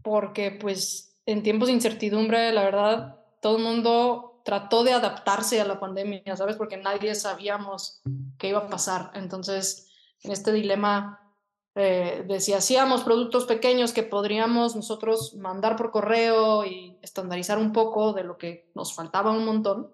[0.02, 5.66] porque pues en tiempos de incertidumbre, la verdad, todo el mundo trató de adaptarse a
[5.66, 6.56] la pandemia, ¿sabes?
[6.56, 8.02] Porque nadie sabíamos
[8.40, 9.12] qué iba a pasar.
[9.14, 9.92] Entonces,
[10.24, 11.28] en este dilema
[11.76, 17.74] eh, de si hacíamos productos pequeños que podríamos nosotros mandar por correo y estandarizar un
[17.74, 19.92] poco de lo que nos faltaba un montón,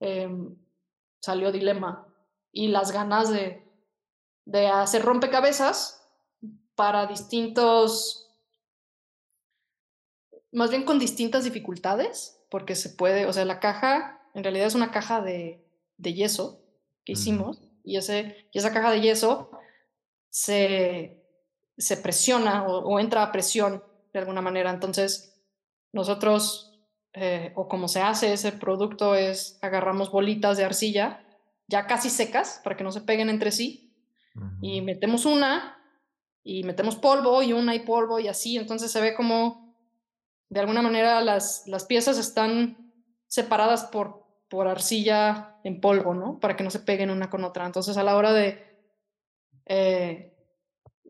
[0.00, 0.56] em,
[1.20, 2.08] salió dilema
[2.50, 3.70] y las ganas de,
[4.46, 6.02] de hacer rompecabezas
[6.74, 8.29] para distintos,
[10.52, 14.74] más bien con distintas dificultades, porque se puede, o sea, la caja en realidad es
[14.74, 15.64] una caja de,
[15.96, 16.62] de yeso
[17.04, 19.50] que hicimos y, ese, y esa caja de yeso
[20.28, 21.24] se,
[21.76, 23.82] se presiona o, entra a presión
[24.12, 24.70] de alguna manera.
[24.70, 25.40] Entonces,
[25.92, 26.80] nosotros,
[27.12, 31.24] eh, o como se hace ese producto, es agarramos bolitas de arcilla
[31.66, 33.94] ya casi secas para que no se peguen entre sí.
[34.60, 35.76] Y metemos una
[36.42, 38.56] y metemos polvo y una y polvo y así.
[38.56, 39.69] Entonces se ve como
[40.50, 42.92] de alguna manera las, las piezas están
[43.28, 46.40] separadas por, por arcilla en polvo, ¿no?
[46.40, 47.64] Para que no se peguen una con otra.
[47.64, 48.62] Entonces a la hora de,
[49.66, 50.36] eh,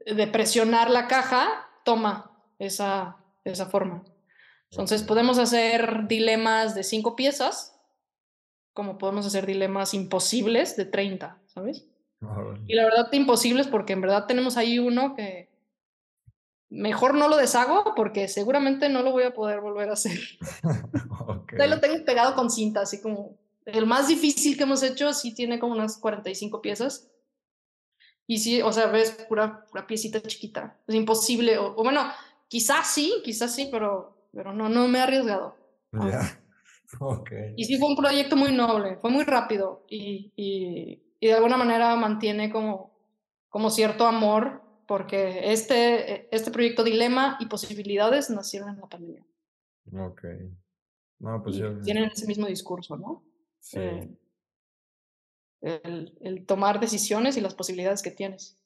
[0.06, 4.04] de presionar la caja, toma esa, esa forma.
[4.70, 7.80] Entonces podemos hacer dilemas de cinco piezas,
[8.74, 11.88] como podemos hacer dilemas imposibles de 30, ¿sabes?
[12.66, 15.49] Y la verdad imposibles porque en verdad tenemos ahí uno que
[16.70, 20.18] mejor no lo deshago porque seguramente no lo voy a poder volver a hacer.
[21.26, 21.68] okay.
[21.68, 25.58] lo tengo pegado con cinta, así como el más difícil que hemos hecho sí tiene
[25.58, 27.10] como unas 45 piezas.
[28.26, 30.78] Y sí, o sea, ves pura, pura piecita chiquita.
[30.86, 31.58] Es imposible.
[31.58, 32.02] O, bueno,
[32.46, 35.56] quizás sí, quizás sí, pero, pero no, no me he arriesgado.
[35.92, 36.36] Ya.
[37.56, 41.56] Y sí fue un proyecto muy noble, fue muy rápido y, y, y de alguna
[41.56, 42.90] manera mantiene como,
[43.48, 49.24] como cierto amor porque este, este proyecto Dilema y Posibilidades nacieron en la pandemia.
[49.92, 50.24] Ok.
[51.20, 53.24] No, pues Tienen ese mismo discurso, ¿no?
[53.60, 53.78] Sí.
[53.78, 54.16] Eh,
[55.60, 58.58] el, el, tomar decisiones y las posibilidades que tienes.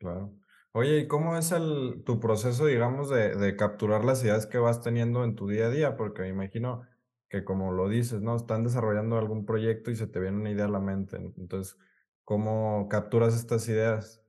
[0.00, 0.34] Claro.
[0.72, 4.82] Oye, ¿y cómo es el, tu proceso, digamos, de, de capturar las ideas que vas
[4.82, 5.96] teniendo en tu día a día?
[5.96, 6.82] Porque me imagino
[7.28, 8.34] que como lo dices, ¿no?
[8.34, 11.18] Están desarrollando algún proyecto y se te viene una idea a la mente.
[11.38, 11.78] Entonces,
[12.24, 14.24] ¿cómo capturas estas ideas?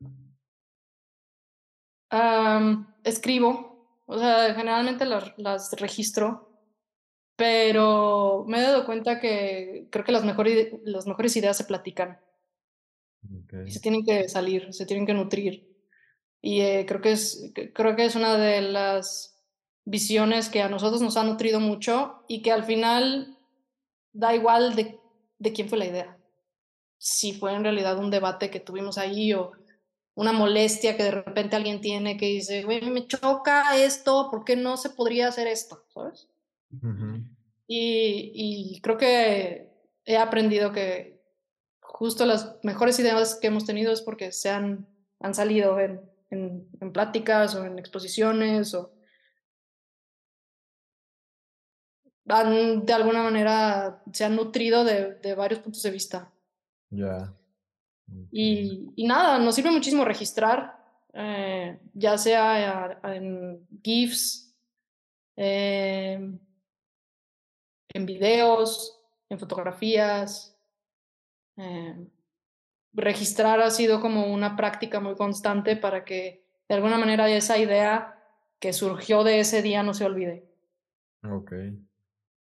[3.04, 6.50] Escribo, o sea, generalmente las, las, registro,
[7.36, 12.20] pero me he dado cuenta que creo que las mejores, las mejores ideas se platican.
[13.65, 15.67] Y se tienen que salir, se tienen que nutrir.
[16.41, 19.38] Y eh, creo, que es, creo que es una de las
[19.86, 23.38] visiones que a nosotros nos ha nutrido mucho y que al final
[24.13, 25.00] da igual de,
[25.39, 26.17] de quién fue la idea.
[26.98, 29.52] Si fue en realidad un debate que tuvimos ahí o
[30.17, 34.56] una molestia que de repente alguien tiene que dice, güey, me choca esto, ¿por qué
[34.56, 35.86] no se podría hacer esto?
[35.93, 36.27] ¿Sabes?
[37.67, 39.69] y, y, creo que
[40.06, 41.21] he aprendido que
[41.80, 44.88] justo las mejores ideas que hemos tenido es porque se han,
[45.19, 46.01] han salido en,
[46.32, 48.91] en, en pláticas o en exposiciones o
[52.27, 56.32] han de alguna manera se han nutrido de, de varios puntos de vista.
[56.89, 57.34] Ya.
[58.32, 60.78] Y, y, nada, nos sirve muchísimo registrar,
[61.13, 64.56] eh, ya sea en GIFs,
[65.36, 66.20] eh,
[67.89, 70.56] en videos, en fotografías.
[71.58, 72.08] Eh,
[72.93, 78.20] registrar ha sido como una práctica muy constante para que de alguna manera esa idea
[78.60, 80.46] que surgió de ese día no se olvide.
[81.24, 81.54] Ok.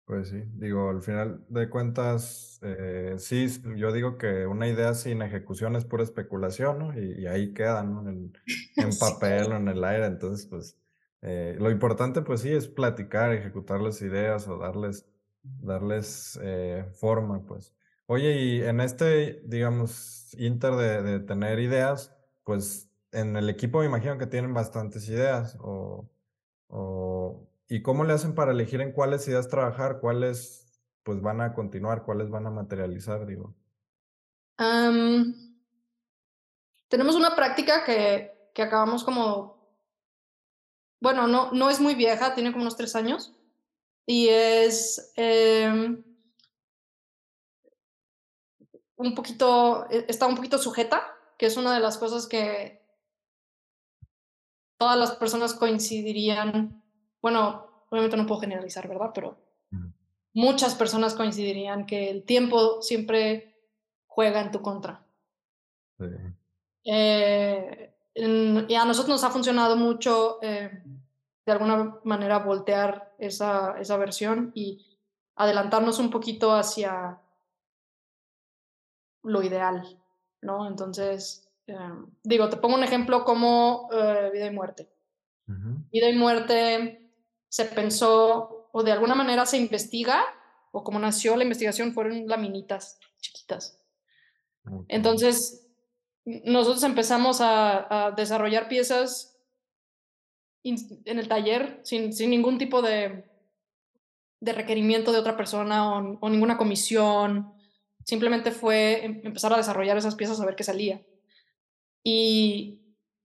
[0.06, 5.22] Pues sí, digo, al final de cuentas, eh, sí, yo digo que una idea sin
[5.22, 7.00] ejecución es pura especulación, ¿no?
[7.00, 8.10] Y, ahí queda, ¿no?
[8.10, 8.34] En,
[8.76, 10.06] en papel o en el aire.
[10.06, 10.78] Entonces, pues,
[11.22, 15.06] eh, lo importante, pues sí, es platicar, ejecutar las ideas o darles,
[15.42, 17.74] darles eh, forma, pues.
[18.06, 22.14] Oye, y en este, digamos, inter de, de tener ideas,
[22.44, 26.10] pues en el equipo me imagino que tienen bastantes ideas o,
[26.68, 30.64] o ¿Y cómo le hacen para elegir en cuáles ideas trabajar, cuáles
[31.04, 33.56] pues van a continuar, cuáles van a materializar, digo?
[36.88, 39.58] tenemos una práctica que, que acabamos como,
[41.02, 43.36] bueno, no, no es muy vieja, tiene como unos tres años,
[44.06, 46.04] y es em,
[48.96, 51.04] un poquito, e, está un poquito sujeta,
[51.38, 52.86] que es una de las cosas que
[54.78, 56.83] todas las personas coincidirían
[57.24, 59.12] bueno, obviamente no puedo generalizar, ¿verdad?
[59.16, 59.38] Pero
[60.34, 63.56] muchas personas coincidirían que el tiempo siempre
[64.08, 65.06] juega en tu contra.
[65.98, 66.06] Sí.
[66.84, 70.84] Eh, y a nosotros nos ha funcionado mucho eh,
[71.46, 74.86] de alguna manera voltear esa, esa versión y
[75.36, 77.22] adelantarnos un poquito hacia
[79.24, 79.98] lo ideal,
[80.42, 80.68] ¿no?
[80.68, 81.78] Entonces, eh,
[82.22, 83.88] digo, te pongo un ejemplo como
[84.34, 84.90] vida y muerte.
[85.46, 87.03] Vida y muerte
[87.54, 90.26] se pensó o de alguna manera se investiga
[90.72, 93.80] o como nació la investigación fueron laminitas chiquitas.
[94.88, 95.68] Entonces,
[96.26, 99.38] nosotros empezamos a, desarrollar piezas
[100.64, 103.24] en el taller sin, sin ningún tipo de,
[104.40, 107.54] de, requerimiento de otra persona o, ninguna comisión.
[108.04, 111.06] Simplemente fue em, empezar a desarrollar esas piezas a ver qué salía.
[112.04, 112.82] Y,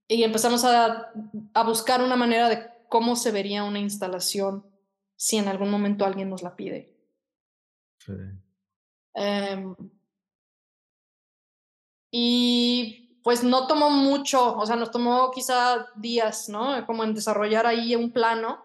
[0.07, 1.11] y empezamos a,
[1.55, 4.65] a buscar una manera de cómo se vería una instalación
[5.15, 6.93] si en algún momento alguien nos la pide.
[7.99, 8.13] Sí.
[9.13, 9.75] Em,
[12.11, 16.85] Y pues no tomó mucho, o sea, nos tomó quizá días, ¿no?
[16.87, 18.63] Como en desarrollar ahí un plano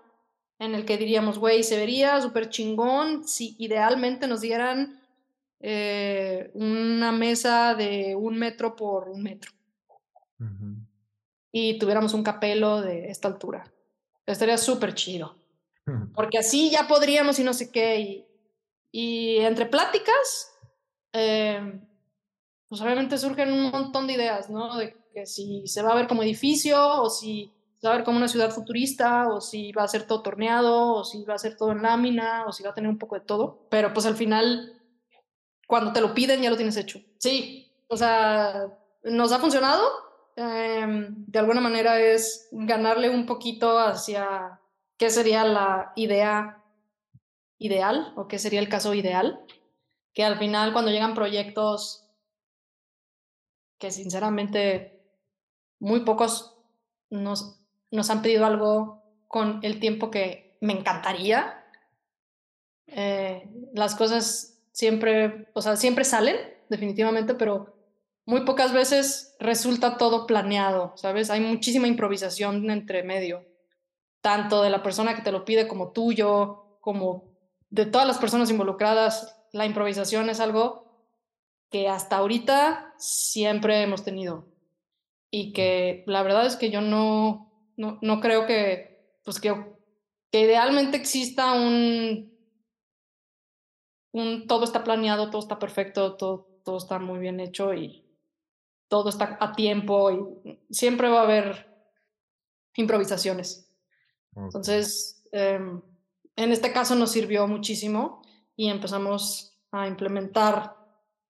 [0.58, 5.00] en el que diríamos, güey, se vería súper chingón si idealmente nos dieran
[5.60, 9.52] eh, una mesa de un metro por un metro
[11.56, 13.64] y tuviéramos un capelo de esta altura.
[14.26, 15.36] Estaría súper chido.
[16.14, 18.00] Porque así ya podríamos y no sé qué.
[18.00, 18.26] Y,
[18.90, 20.50] y entre pláticas,
[21.12, 21.80] eh,
[22.68, 24.76] pues obviamente surgen un montón de ideas, ¿no?
[24.76, 28.04] De que si se va a ver como edificio o si se va a ver
[28.04, 31.38] como una ciudad futurista o si va a ser todo torneado o si va a
[31.38, 33.66] ser todo en lámina o si va a tener un poco de todo.
[33.68, 34.80] Pero pues al final,
[35.66, 37.00] cuando te lo piden ya lo tienes hecho.
[37.18, 38.68] Sí, o sea,
[39.02, 39.86] nos ha funcionado.
[40.36, 44.60] Em, de alguna manera es ganarle un poquito hacia
[44.96, 46.62] qué sería la idea
[47.58, 49.44] ideal o qué sería el caso ideal,
[50.12, 52.04] que al final cuando llegan proyectos
[53.78, 55.00] que sinceramente
[55.78, 56.56] muy pocos
[57.10, 57.60] nos,
[57.90, 61.64] nos han pedido algo con el tiempo que me encantaría,
[62.86, 66.36] eh, las cosas siempre, o sea, siempre salen,
[66.68, 67.73] definitivamente, pero
[68.26, 71.30] muy pocas veces resulta todo planeado, ¿sabes?
[71.30, 73.44] Hay muchísima improvisación entre medio
[74.24, 77.24] tanto de la persona que te lo pide como tuyo, como
[77.68, 81.06] de todas las personas involucradas, la improvisación es algo
[81.70, 84.48] que hasta ahorita siempre hemos tenido.
[85.30, 89.54] Y que la verdad es que yo no, no, creo que, pues que,
[90.32, 92.32] que idealmente exista un,
[94.12, 98.03] un, todo está planeado, todo está perfecto, todo, todo está muy bien hecho y
[98.88, 101.74] todo está a tiempo y siempre va a haber
[102.76, 103.68] improvisaciones.
[104.36, 105.80] Entonces, em,
[106.36, 108.22] en este caso nos sirvió muchísimo
[108.56, 110.76] y empezamos a implementar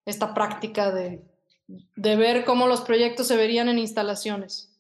[0.05, 1.25] esta práctica de,
[1.97, 4.75] de ver cómo los proyectos se verían en instalaciones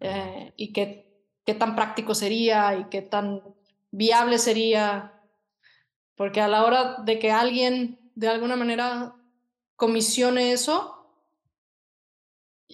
[0.00, 1.12] eh, y qué,
[1.44, 3.42] qué tan práctico sería y qué tan
[3.90, 5.20] viable sería,
[6.16, 9.16] porque a la hora de que alguien de alguna manera
[9.76, 10.93] comisione eso,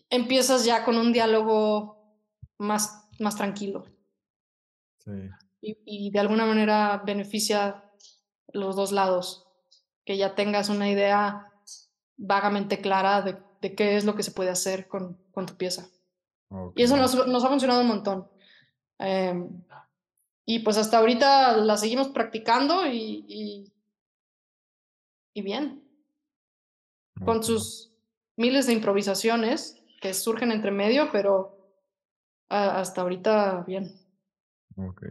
[0.09, 2.19] empiezas ya con un diálogo
[2.59, 3.85] más, más tranquilo.
[5.61, 7.85] Y, de alguna manera beneficia
[8.53, 9.47] los dos lados,
[10.05, 11.53] que ya tengas una idea
[12.17, 15.89] vagamente clara de, de qué es lo que se puede hacer con, con tu pieza.
[16.75, 18.29] Y eso nos, nos, ha funcionado un montón.
[18.99, 19.63] Em,
[20.45, 23.73] y pues hasta ahorita la seguimos practicando y, y,
[25.35, 25.85] y bien.
[27.25, 27.93] Con sus
[28.37, 31.57] miles de improvisaciones que surgen entre medio, pero
[32.49, 33.95] hasta ahorita bien.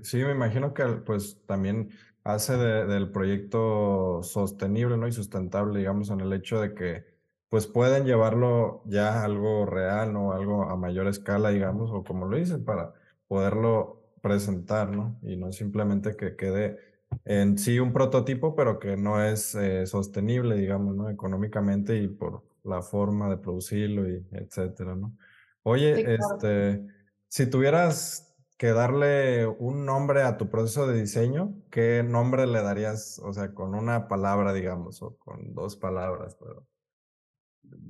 [0.04, 1.90] Sí, me imagino que pues también
[2.24, 5.08] hace del proyecto sostenible, ¿no?
[5.08, 7.06] Y sustentable, digamos, en el hecho de que
[7.50, 10.34] pues pueden llevarlo ya a algo real, ¿no?
[10.34, 12.94] Algo a mayor escala, digamos, o como lo dicen, para
[13.28, 15.20] poderlo presentar, ¿no?
[15.24, 16.80] Y no simplemente que quede
[17.26, 21.10] en sí un prototipo, pero que no es eh, sostenible, digamos, ¿no?
[21.10, 25.18] Económicamente y por la forma de producirlo y etcétera, ¿no?
[25.64, 26.86] Oye, este,
[27.28, 33.20] si tuvieras que darle un nombre a tu proceso de diseño, ¿qué nombre le darías?
[33.24, 36.68] O sea, con una palabra, digamos, o con dos palabras, pero...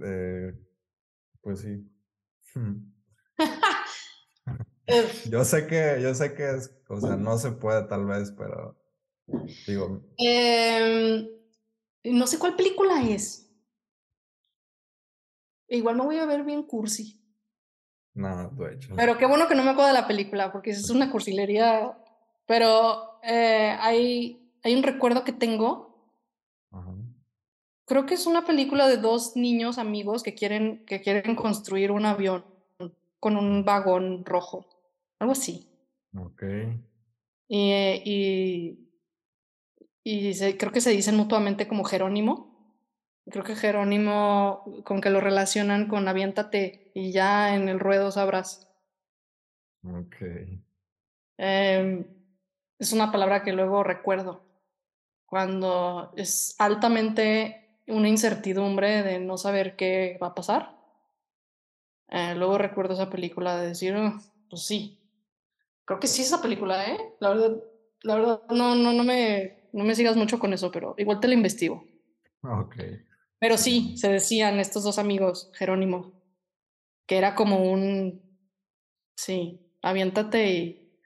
[0.04, 0.54] Eh,
[1.42, 1.90] pues sí.
[5.30, 8.78] yo sé que, yo sé que es, o sea, no se puede tal vez, pero
[9.68, 10.04] digo.
[10.18, 11.28] Em,
[12.06, 13.49] no sé cuál película es.
[15.70, 17.20] Igual me voy a ver bien cursi.
[18.14, 18.94] No, de hecho.
[18.96, 21.98] Pero qué bueno que no me acuerdo de la película, porque es una cursilería.
[22.46, 25.90] Pero eh, hay, hay un recuerdo que tengo.
[27.86, 32.06] Creo que es una película de dos niños amigos que quieren, que quieren construir un
[32.06, 32.46] avión
[33.20, 34.68] con un vagón rojo.
[35.20, 35.68] Algo así.
[36.16, 36.44] Ok.
[37.48, 38.88] Y,
[40.04, 42.49] y, creo que se dicen mutuamente como Jerónimo.
[43.30, 48.68] Creo que Jerónimo, con que lo relacionan con aviéntate y ya en el ruedo sabrás.
[49.84, 50.16] Ok.
[51.38, 52.06] Em,
[52.78, 54.44] es una palabra que luego recuerdo
[55.26, 60.76] cuando es altamente una incertidumbre de no saber qué va a pasar.
[62.10, 64.20] Eh, luego recuerdo esa película de decir, oh,
[64.50, 65.00] pues sí,
[65.86, 66.98] creo que sí esa película, ¿eh?
[67.20, 67.58] La verdad,
[68.02, 71.28] la verdad no, no, no, me, no me sigas mucho con eso, pero igual te
[71.28, 71.84] la investigo.
[72.42, 72.76] Ok.
[73.40, 76.22] Pero sí, se decían estos dos amigos, Jerónimo,
[77.08, 78.22] que era como un,
[79.16, 81.00] sí, aviéntate y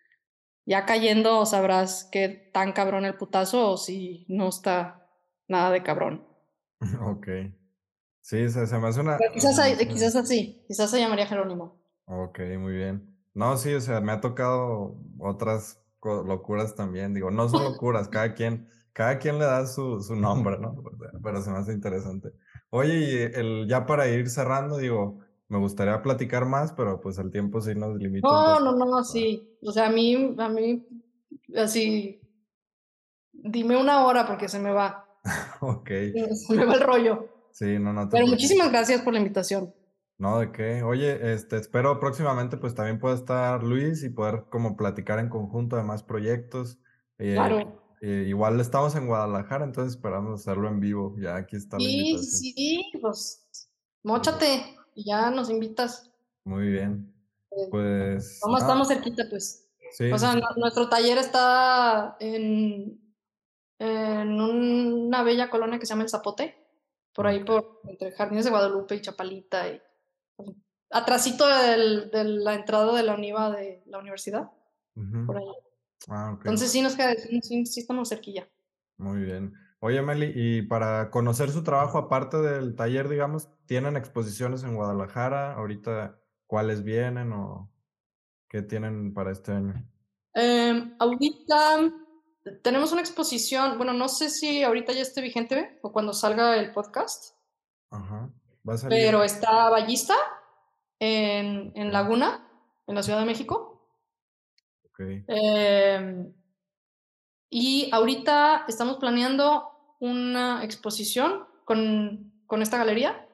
[0.66, 5.08] ya cayendo sabrás qué tan cabrón el putazo o si no está
[5.48, 6.28] nada de cabrón.
[7.06, 7.28] Ok.
[8.22, 9.18] Sí, se, se me hace una...
[9.34, 11.82] quizás, quizás así, quizás se llamaría Jerónimo.
[12.06, 13.18] Ok, muy bien.
[13.34, 17.14] No, sí, o sea, me ha tocado otras locuras también.
[17.14, 20.76] Digo, no son locuras, cada quien, cada quien le da su, su nombre, ¿no?
[21.22, 22.30] Pero se me hace interesante.
[22.70, 25.20] Oye, y el, ya para ir cerrando, digo,
[25.50, 28.28] me gustaría platicar más, pero pues el tiempo sí nos limita.
[28.28, 29.58] No, no, no, sí.
[29.64, 30.88] O sea, a mí, a mí,
[31.56, 32.22] así,
[33.32, 35.08] dime una hora porque se me va.
[35.62, 35.90] ok.
[35.90, 37.30] Se me va el rollo.
[37.52, 38.10] Sí, no, no.
[38.10, 39.74] pero muchísimas gracias por la invitación.
[40.18, 40.84] No, de qué.
[40.84, 45.76] Oye, este, espero próximamente pues también pueda estar Luis y poder como platicar en conjunto
[45.76, 46.80] de más proyectos.
[47.20, 47.83] Eh, claro.
[48.06, 51.16] Eh, igual estamos en Guadalajara, entonces esperamos hacerlo en vivo.
[51.18, 52.32] Ya aquí está la invitación.
[52.32, 53.48] Sí, sí, pues
[54.04, 56.12] mochate y ya nos invitas.
[56.44, 57.16] Muy bien.
[57.72, 58.40] Pues.
[58.42, 59.70] Como estamos cerquita, pues.
[59.94, 60.12] Sí.
[60.12, 63.00] O sea, nuestro taller está en,
[63.80, 66.58] en una bella colonia que se llama El Zapote,
[67.14, 69.82] por ahí por entre Jardines de Guadalupe y Chapalita y
[70.90, 74.52] atrasito de la entrada de la UNIVA de la universidad.
[75.26, 75.46] Por ahí.
[76.10, 78.50] Ah, Entonces sí nos queda, sí, estamos cerquilla.
[78.98, 79.54] Muy bien.
[79.80, 85.54] Oye, Meli, y para conocer su trabajo, aparte del taller, digamos, ¿tienen exposiciones en Guadalajara?
[85.56, 87.70] Ahorita, ¿cuáles vienen o
[88.48, 89.86] qué tienen para este año?
[90.34, 91.92] Em, ahorita
[92.62, 96.72] tenemos una exposición, bueno, no sé si ahorita ya esté vigente o cuando salga el
[96.72, 97.36] podcast.
[97.90, 98.30] Ajá.
[98.88, 100.16] Pero está Ballista
[101.00, 102.48] en, en, Laguna,
[102.88, 103.73] en la Ciudad de México.
[105.28, 106.34] Em,
[107.50, 113.28] y ahorita estamos planeando una exposición con, con esta galería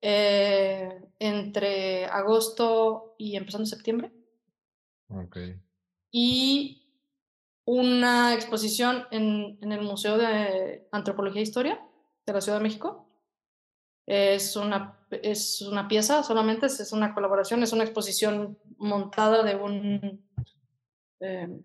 [0.00, 4.12] eh, entre agosto y empezando septiembre.
[6.10, 6.84] Y
[7.64, 11.80] una exposición en, en el Museo de Antropología e Historia
[12.26, 13.08] de la Ciudad de México.
[14.06, 20.22] Es una, es una pieza solamente, es una colaboración, es una exposición montada de un,
[21.24, 21.62] em,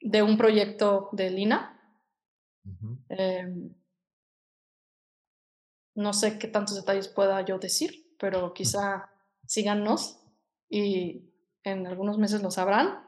[0.00, 1.76] de un proyecto de Lina.
[3.08, 3.74] Em,
[5.94, 9.10] no sé qué tantos detalles pueda yo decir, pero quizá
[9.46, 10.20] síganos
[10.68, 11.30] y
[11.64, 13.06] en algunos meses lo sabrán.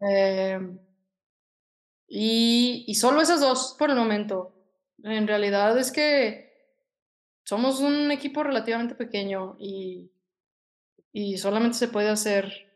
[0.00, 0.78] Em,
[2.08, 4.54] y, y solo esas dos por el momento.
[5.02, 6.48] En realidad es que
[7.44, 10.10] somos un equipo relativamente pequeño y,
[11.12, 12.67] y solamente se puede hacer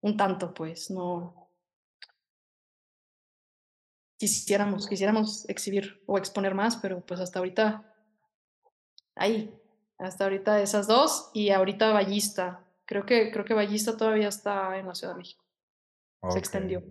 [0.00, 1.40] un tanto, pues, no
[4.20, 7.90] quisiéramos, quisiéramos exhibir o exponer más, pero pues hasta ahorita,
[9.16, 9.58] ahí,
[9.98, 12.62] hasta ahorita esas dos y ahorita Ballista.
[12.84, 15.42] Creo que, creo que Ballista todavía está en la Ciudad de México.
[16.28, 16.82] Se extendió.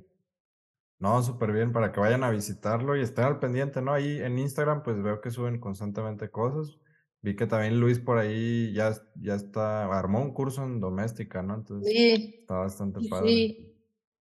[0.97, 3.93] No, súper bien, para que vayan a visitarlo y estén al pendiente, ¿no?
[3.93, 6.80] Ahí en Instagram, pues veo que suben constantemente cosas.
[7.22, 11.55] Vi que también Luis por ahí ya, ya está, armó un curso en doméstica, ¿no?
[11.55, 13.30] Entonces, sí, está bastante padre.
[13.30, 13.76] Sí.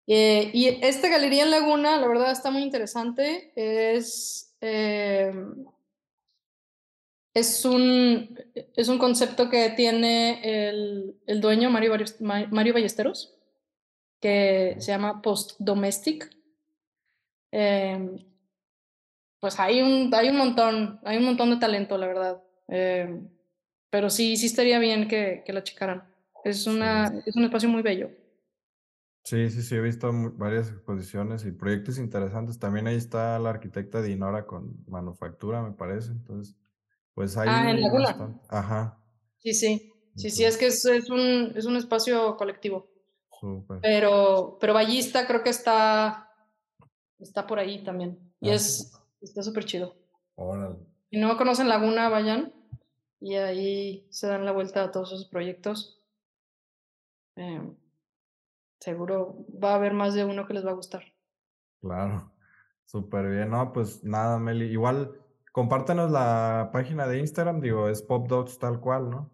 [0.07, 3.53] Eh, y esta galería en Laguna, la verdad, está muy interesante.
[3.55, 5.67] Es, em,
[7.35, 8.37] es, un,
[8.75, 13.39] es un concepto que tiene el, el dueño, Mario, Mario Ballesteros,
[14.21, 16.29] que se llama Post Domestic
[17.51, 18.19] Em,
[19.41, 22.43] pues hay un, hay un montón, hay un montón de talento, la verdad.
[22.69, 23.29] Em,
[23.91, 26.05] pero sí, sí estaría bien que, que la checaran.
[26.45, 28.11] Es, una, es un espacio muy bello.
[29.25, 32.59] Sí, sí, sí, he visto varias exposiciones y proyectos interesantes.
[32.59, 36.13] También ahí está la arquitecta Dinora con manufactura, me parece.
[36.13, 36.57] Entonces,
[37.15, 37.49] pues ahí.
[37.51, 38.41] Ah, en Laguna.
[38.49, 38.99] Ajá.
[39.39, 39.93] Sí, sí.
[40.15, 42.91] Sí, sí, es que es, es, un, es un espacio colectivo.
[43.83, 46.29] Pero, pero Ballista creo que está
[47.19, 48.19] Está por ahí también.
[48.41, 49.97] Y ah, es, está súper chido.
[51.11, 52.53] Si no conocen Laguna, vayan
[53.21, 56.01] y ahí se dan la vuelta a todos esos proyectos.
[57.37, 57.75] Em,
[58.81, 61.03] seguro va a haber más de uno que les va a gustar.
[61.81, 62.33] Claro,
[62.85, 63.51] súper bien.
[63.51, 64.67] No, pues nada, Meli.
[64.67, 65.13] Igual,
[65.53, 69.31] compártenos la página de Instagram, digo, es PopDots tal cual, ¿no?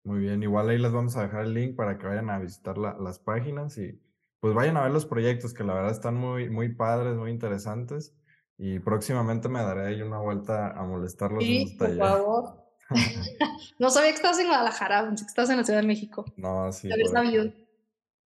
[0.02, 2.76] Muy bien, igual ahí les vamos a dejar el link para que vayan a visitar
[2.76, 4.02] las páginas y
[4.40, 8.16] pues vayan a ver los proyectos que la verdad están muy, muy padres, muy interesantes
[8.56, 12.64] y próximamente me daré ahí una vuelta a molestarlos sí, en Por favor.
[13.78, 16.24] no sabía que estabas en Guadalajara, que estabas en la Ciudad de México.
[16.36, 16.88] No, sí.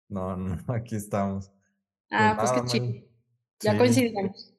[0.07, 1.51] No, no, aquí estamos.
[2.11, 3.07] Ah, pues, pues qué chido.
[3.59, 4.53] Ya coincidimos.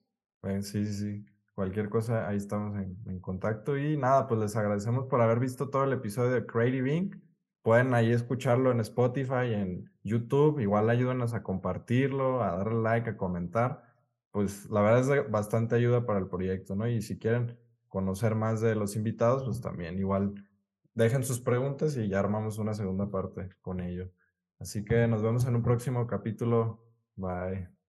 [0.63, 1.32] sí, sí, sí.
[1.55, 3.77] Cualquier cosa, ahí estamos en, contacto.
[3.77, 7.17] Y nada, pues les agradecemos por haber visto todo el episodio de Creative Inc.
[7.63, 10.61] Pueden ahí escucharlo en Spotify, en YouTube.
[10.61, 13.83] Igual ayúdenos a compartirlo, a darle like, a comentar.
[14.31, 16.89] Pues la verdad es bastante ayuda para el proyecto, ¿no?
[16.89, 20.35] Y si quieren conocer más de los invitados, pues también igual
[20.95, 24.11] dejen sus preguntas y ya armamos una segunda parte con ello.
[24.59, 26.85] Así que nos vemos en un próximo capítulo.
[27.17, 27.73] Bye.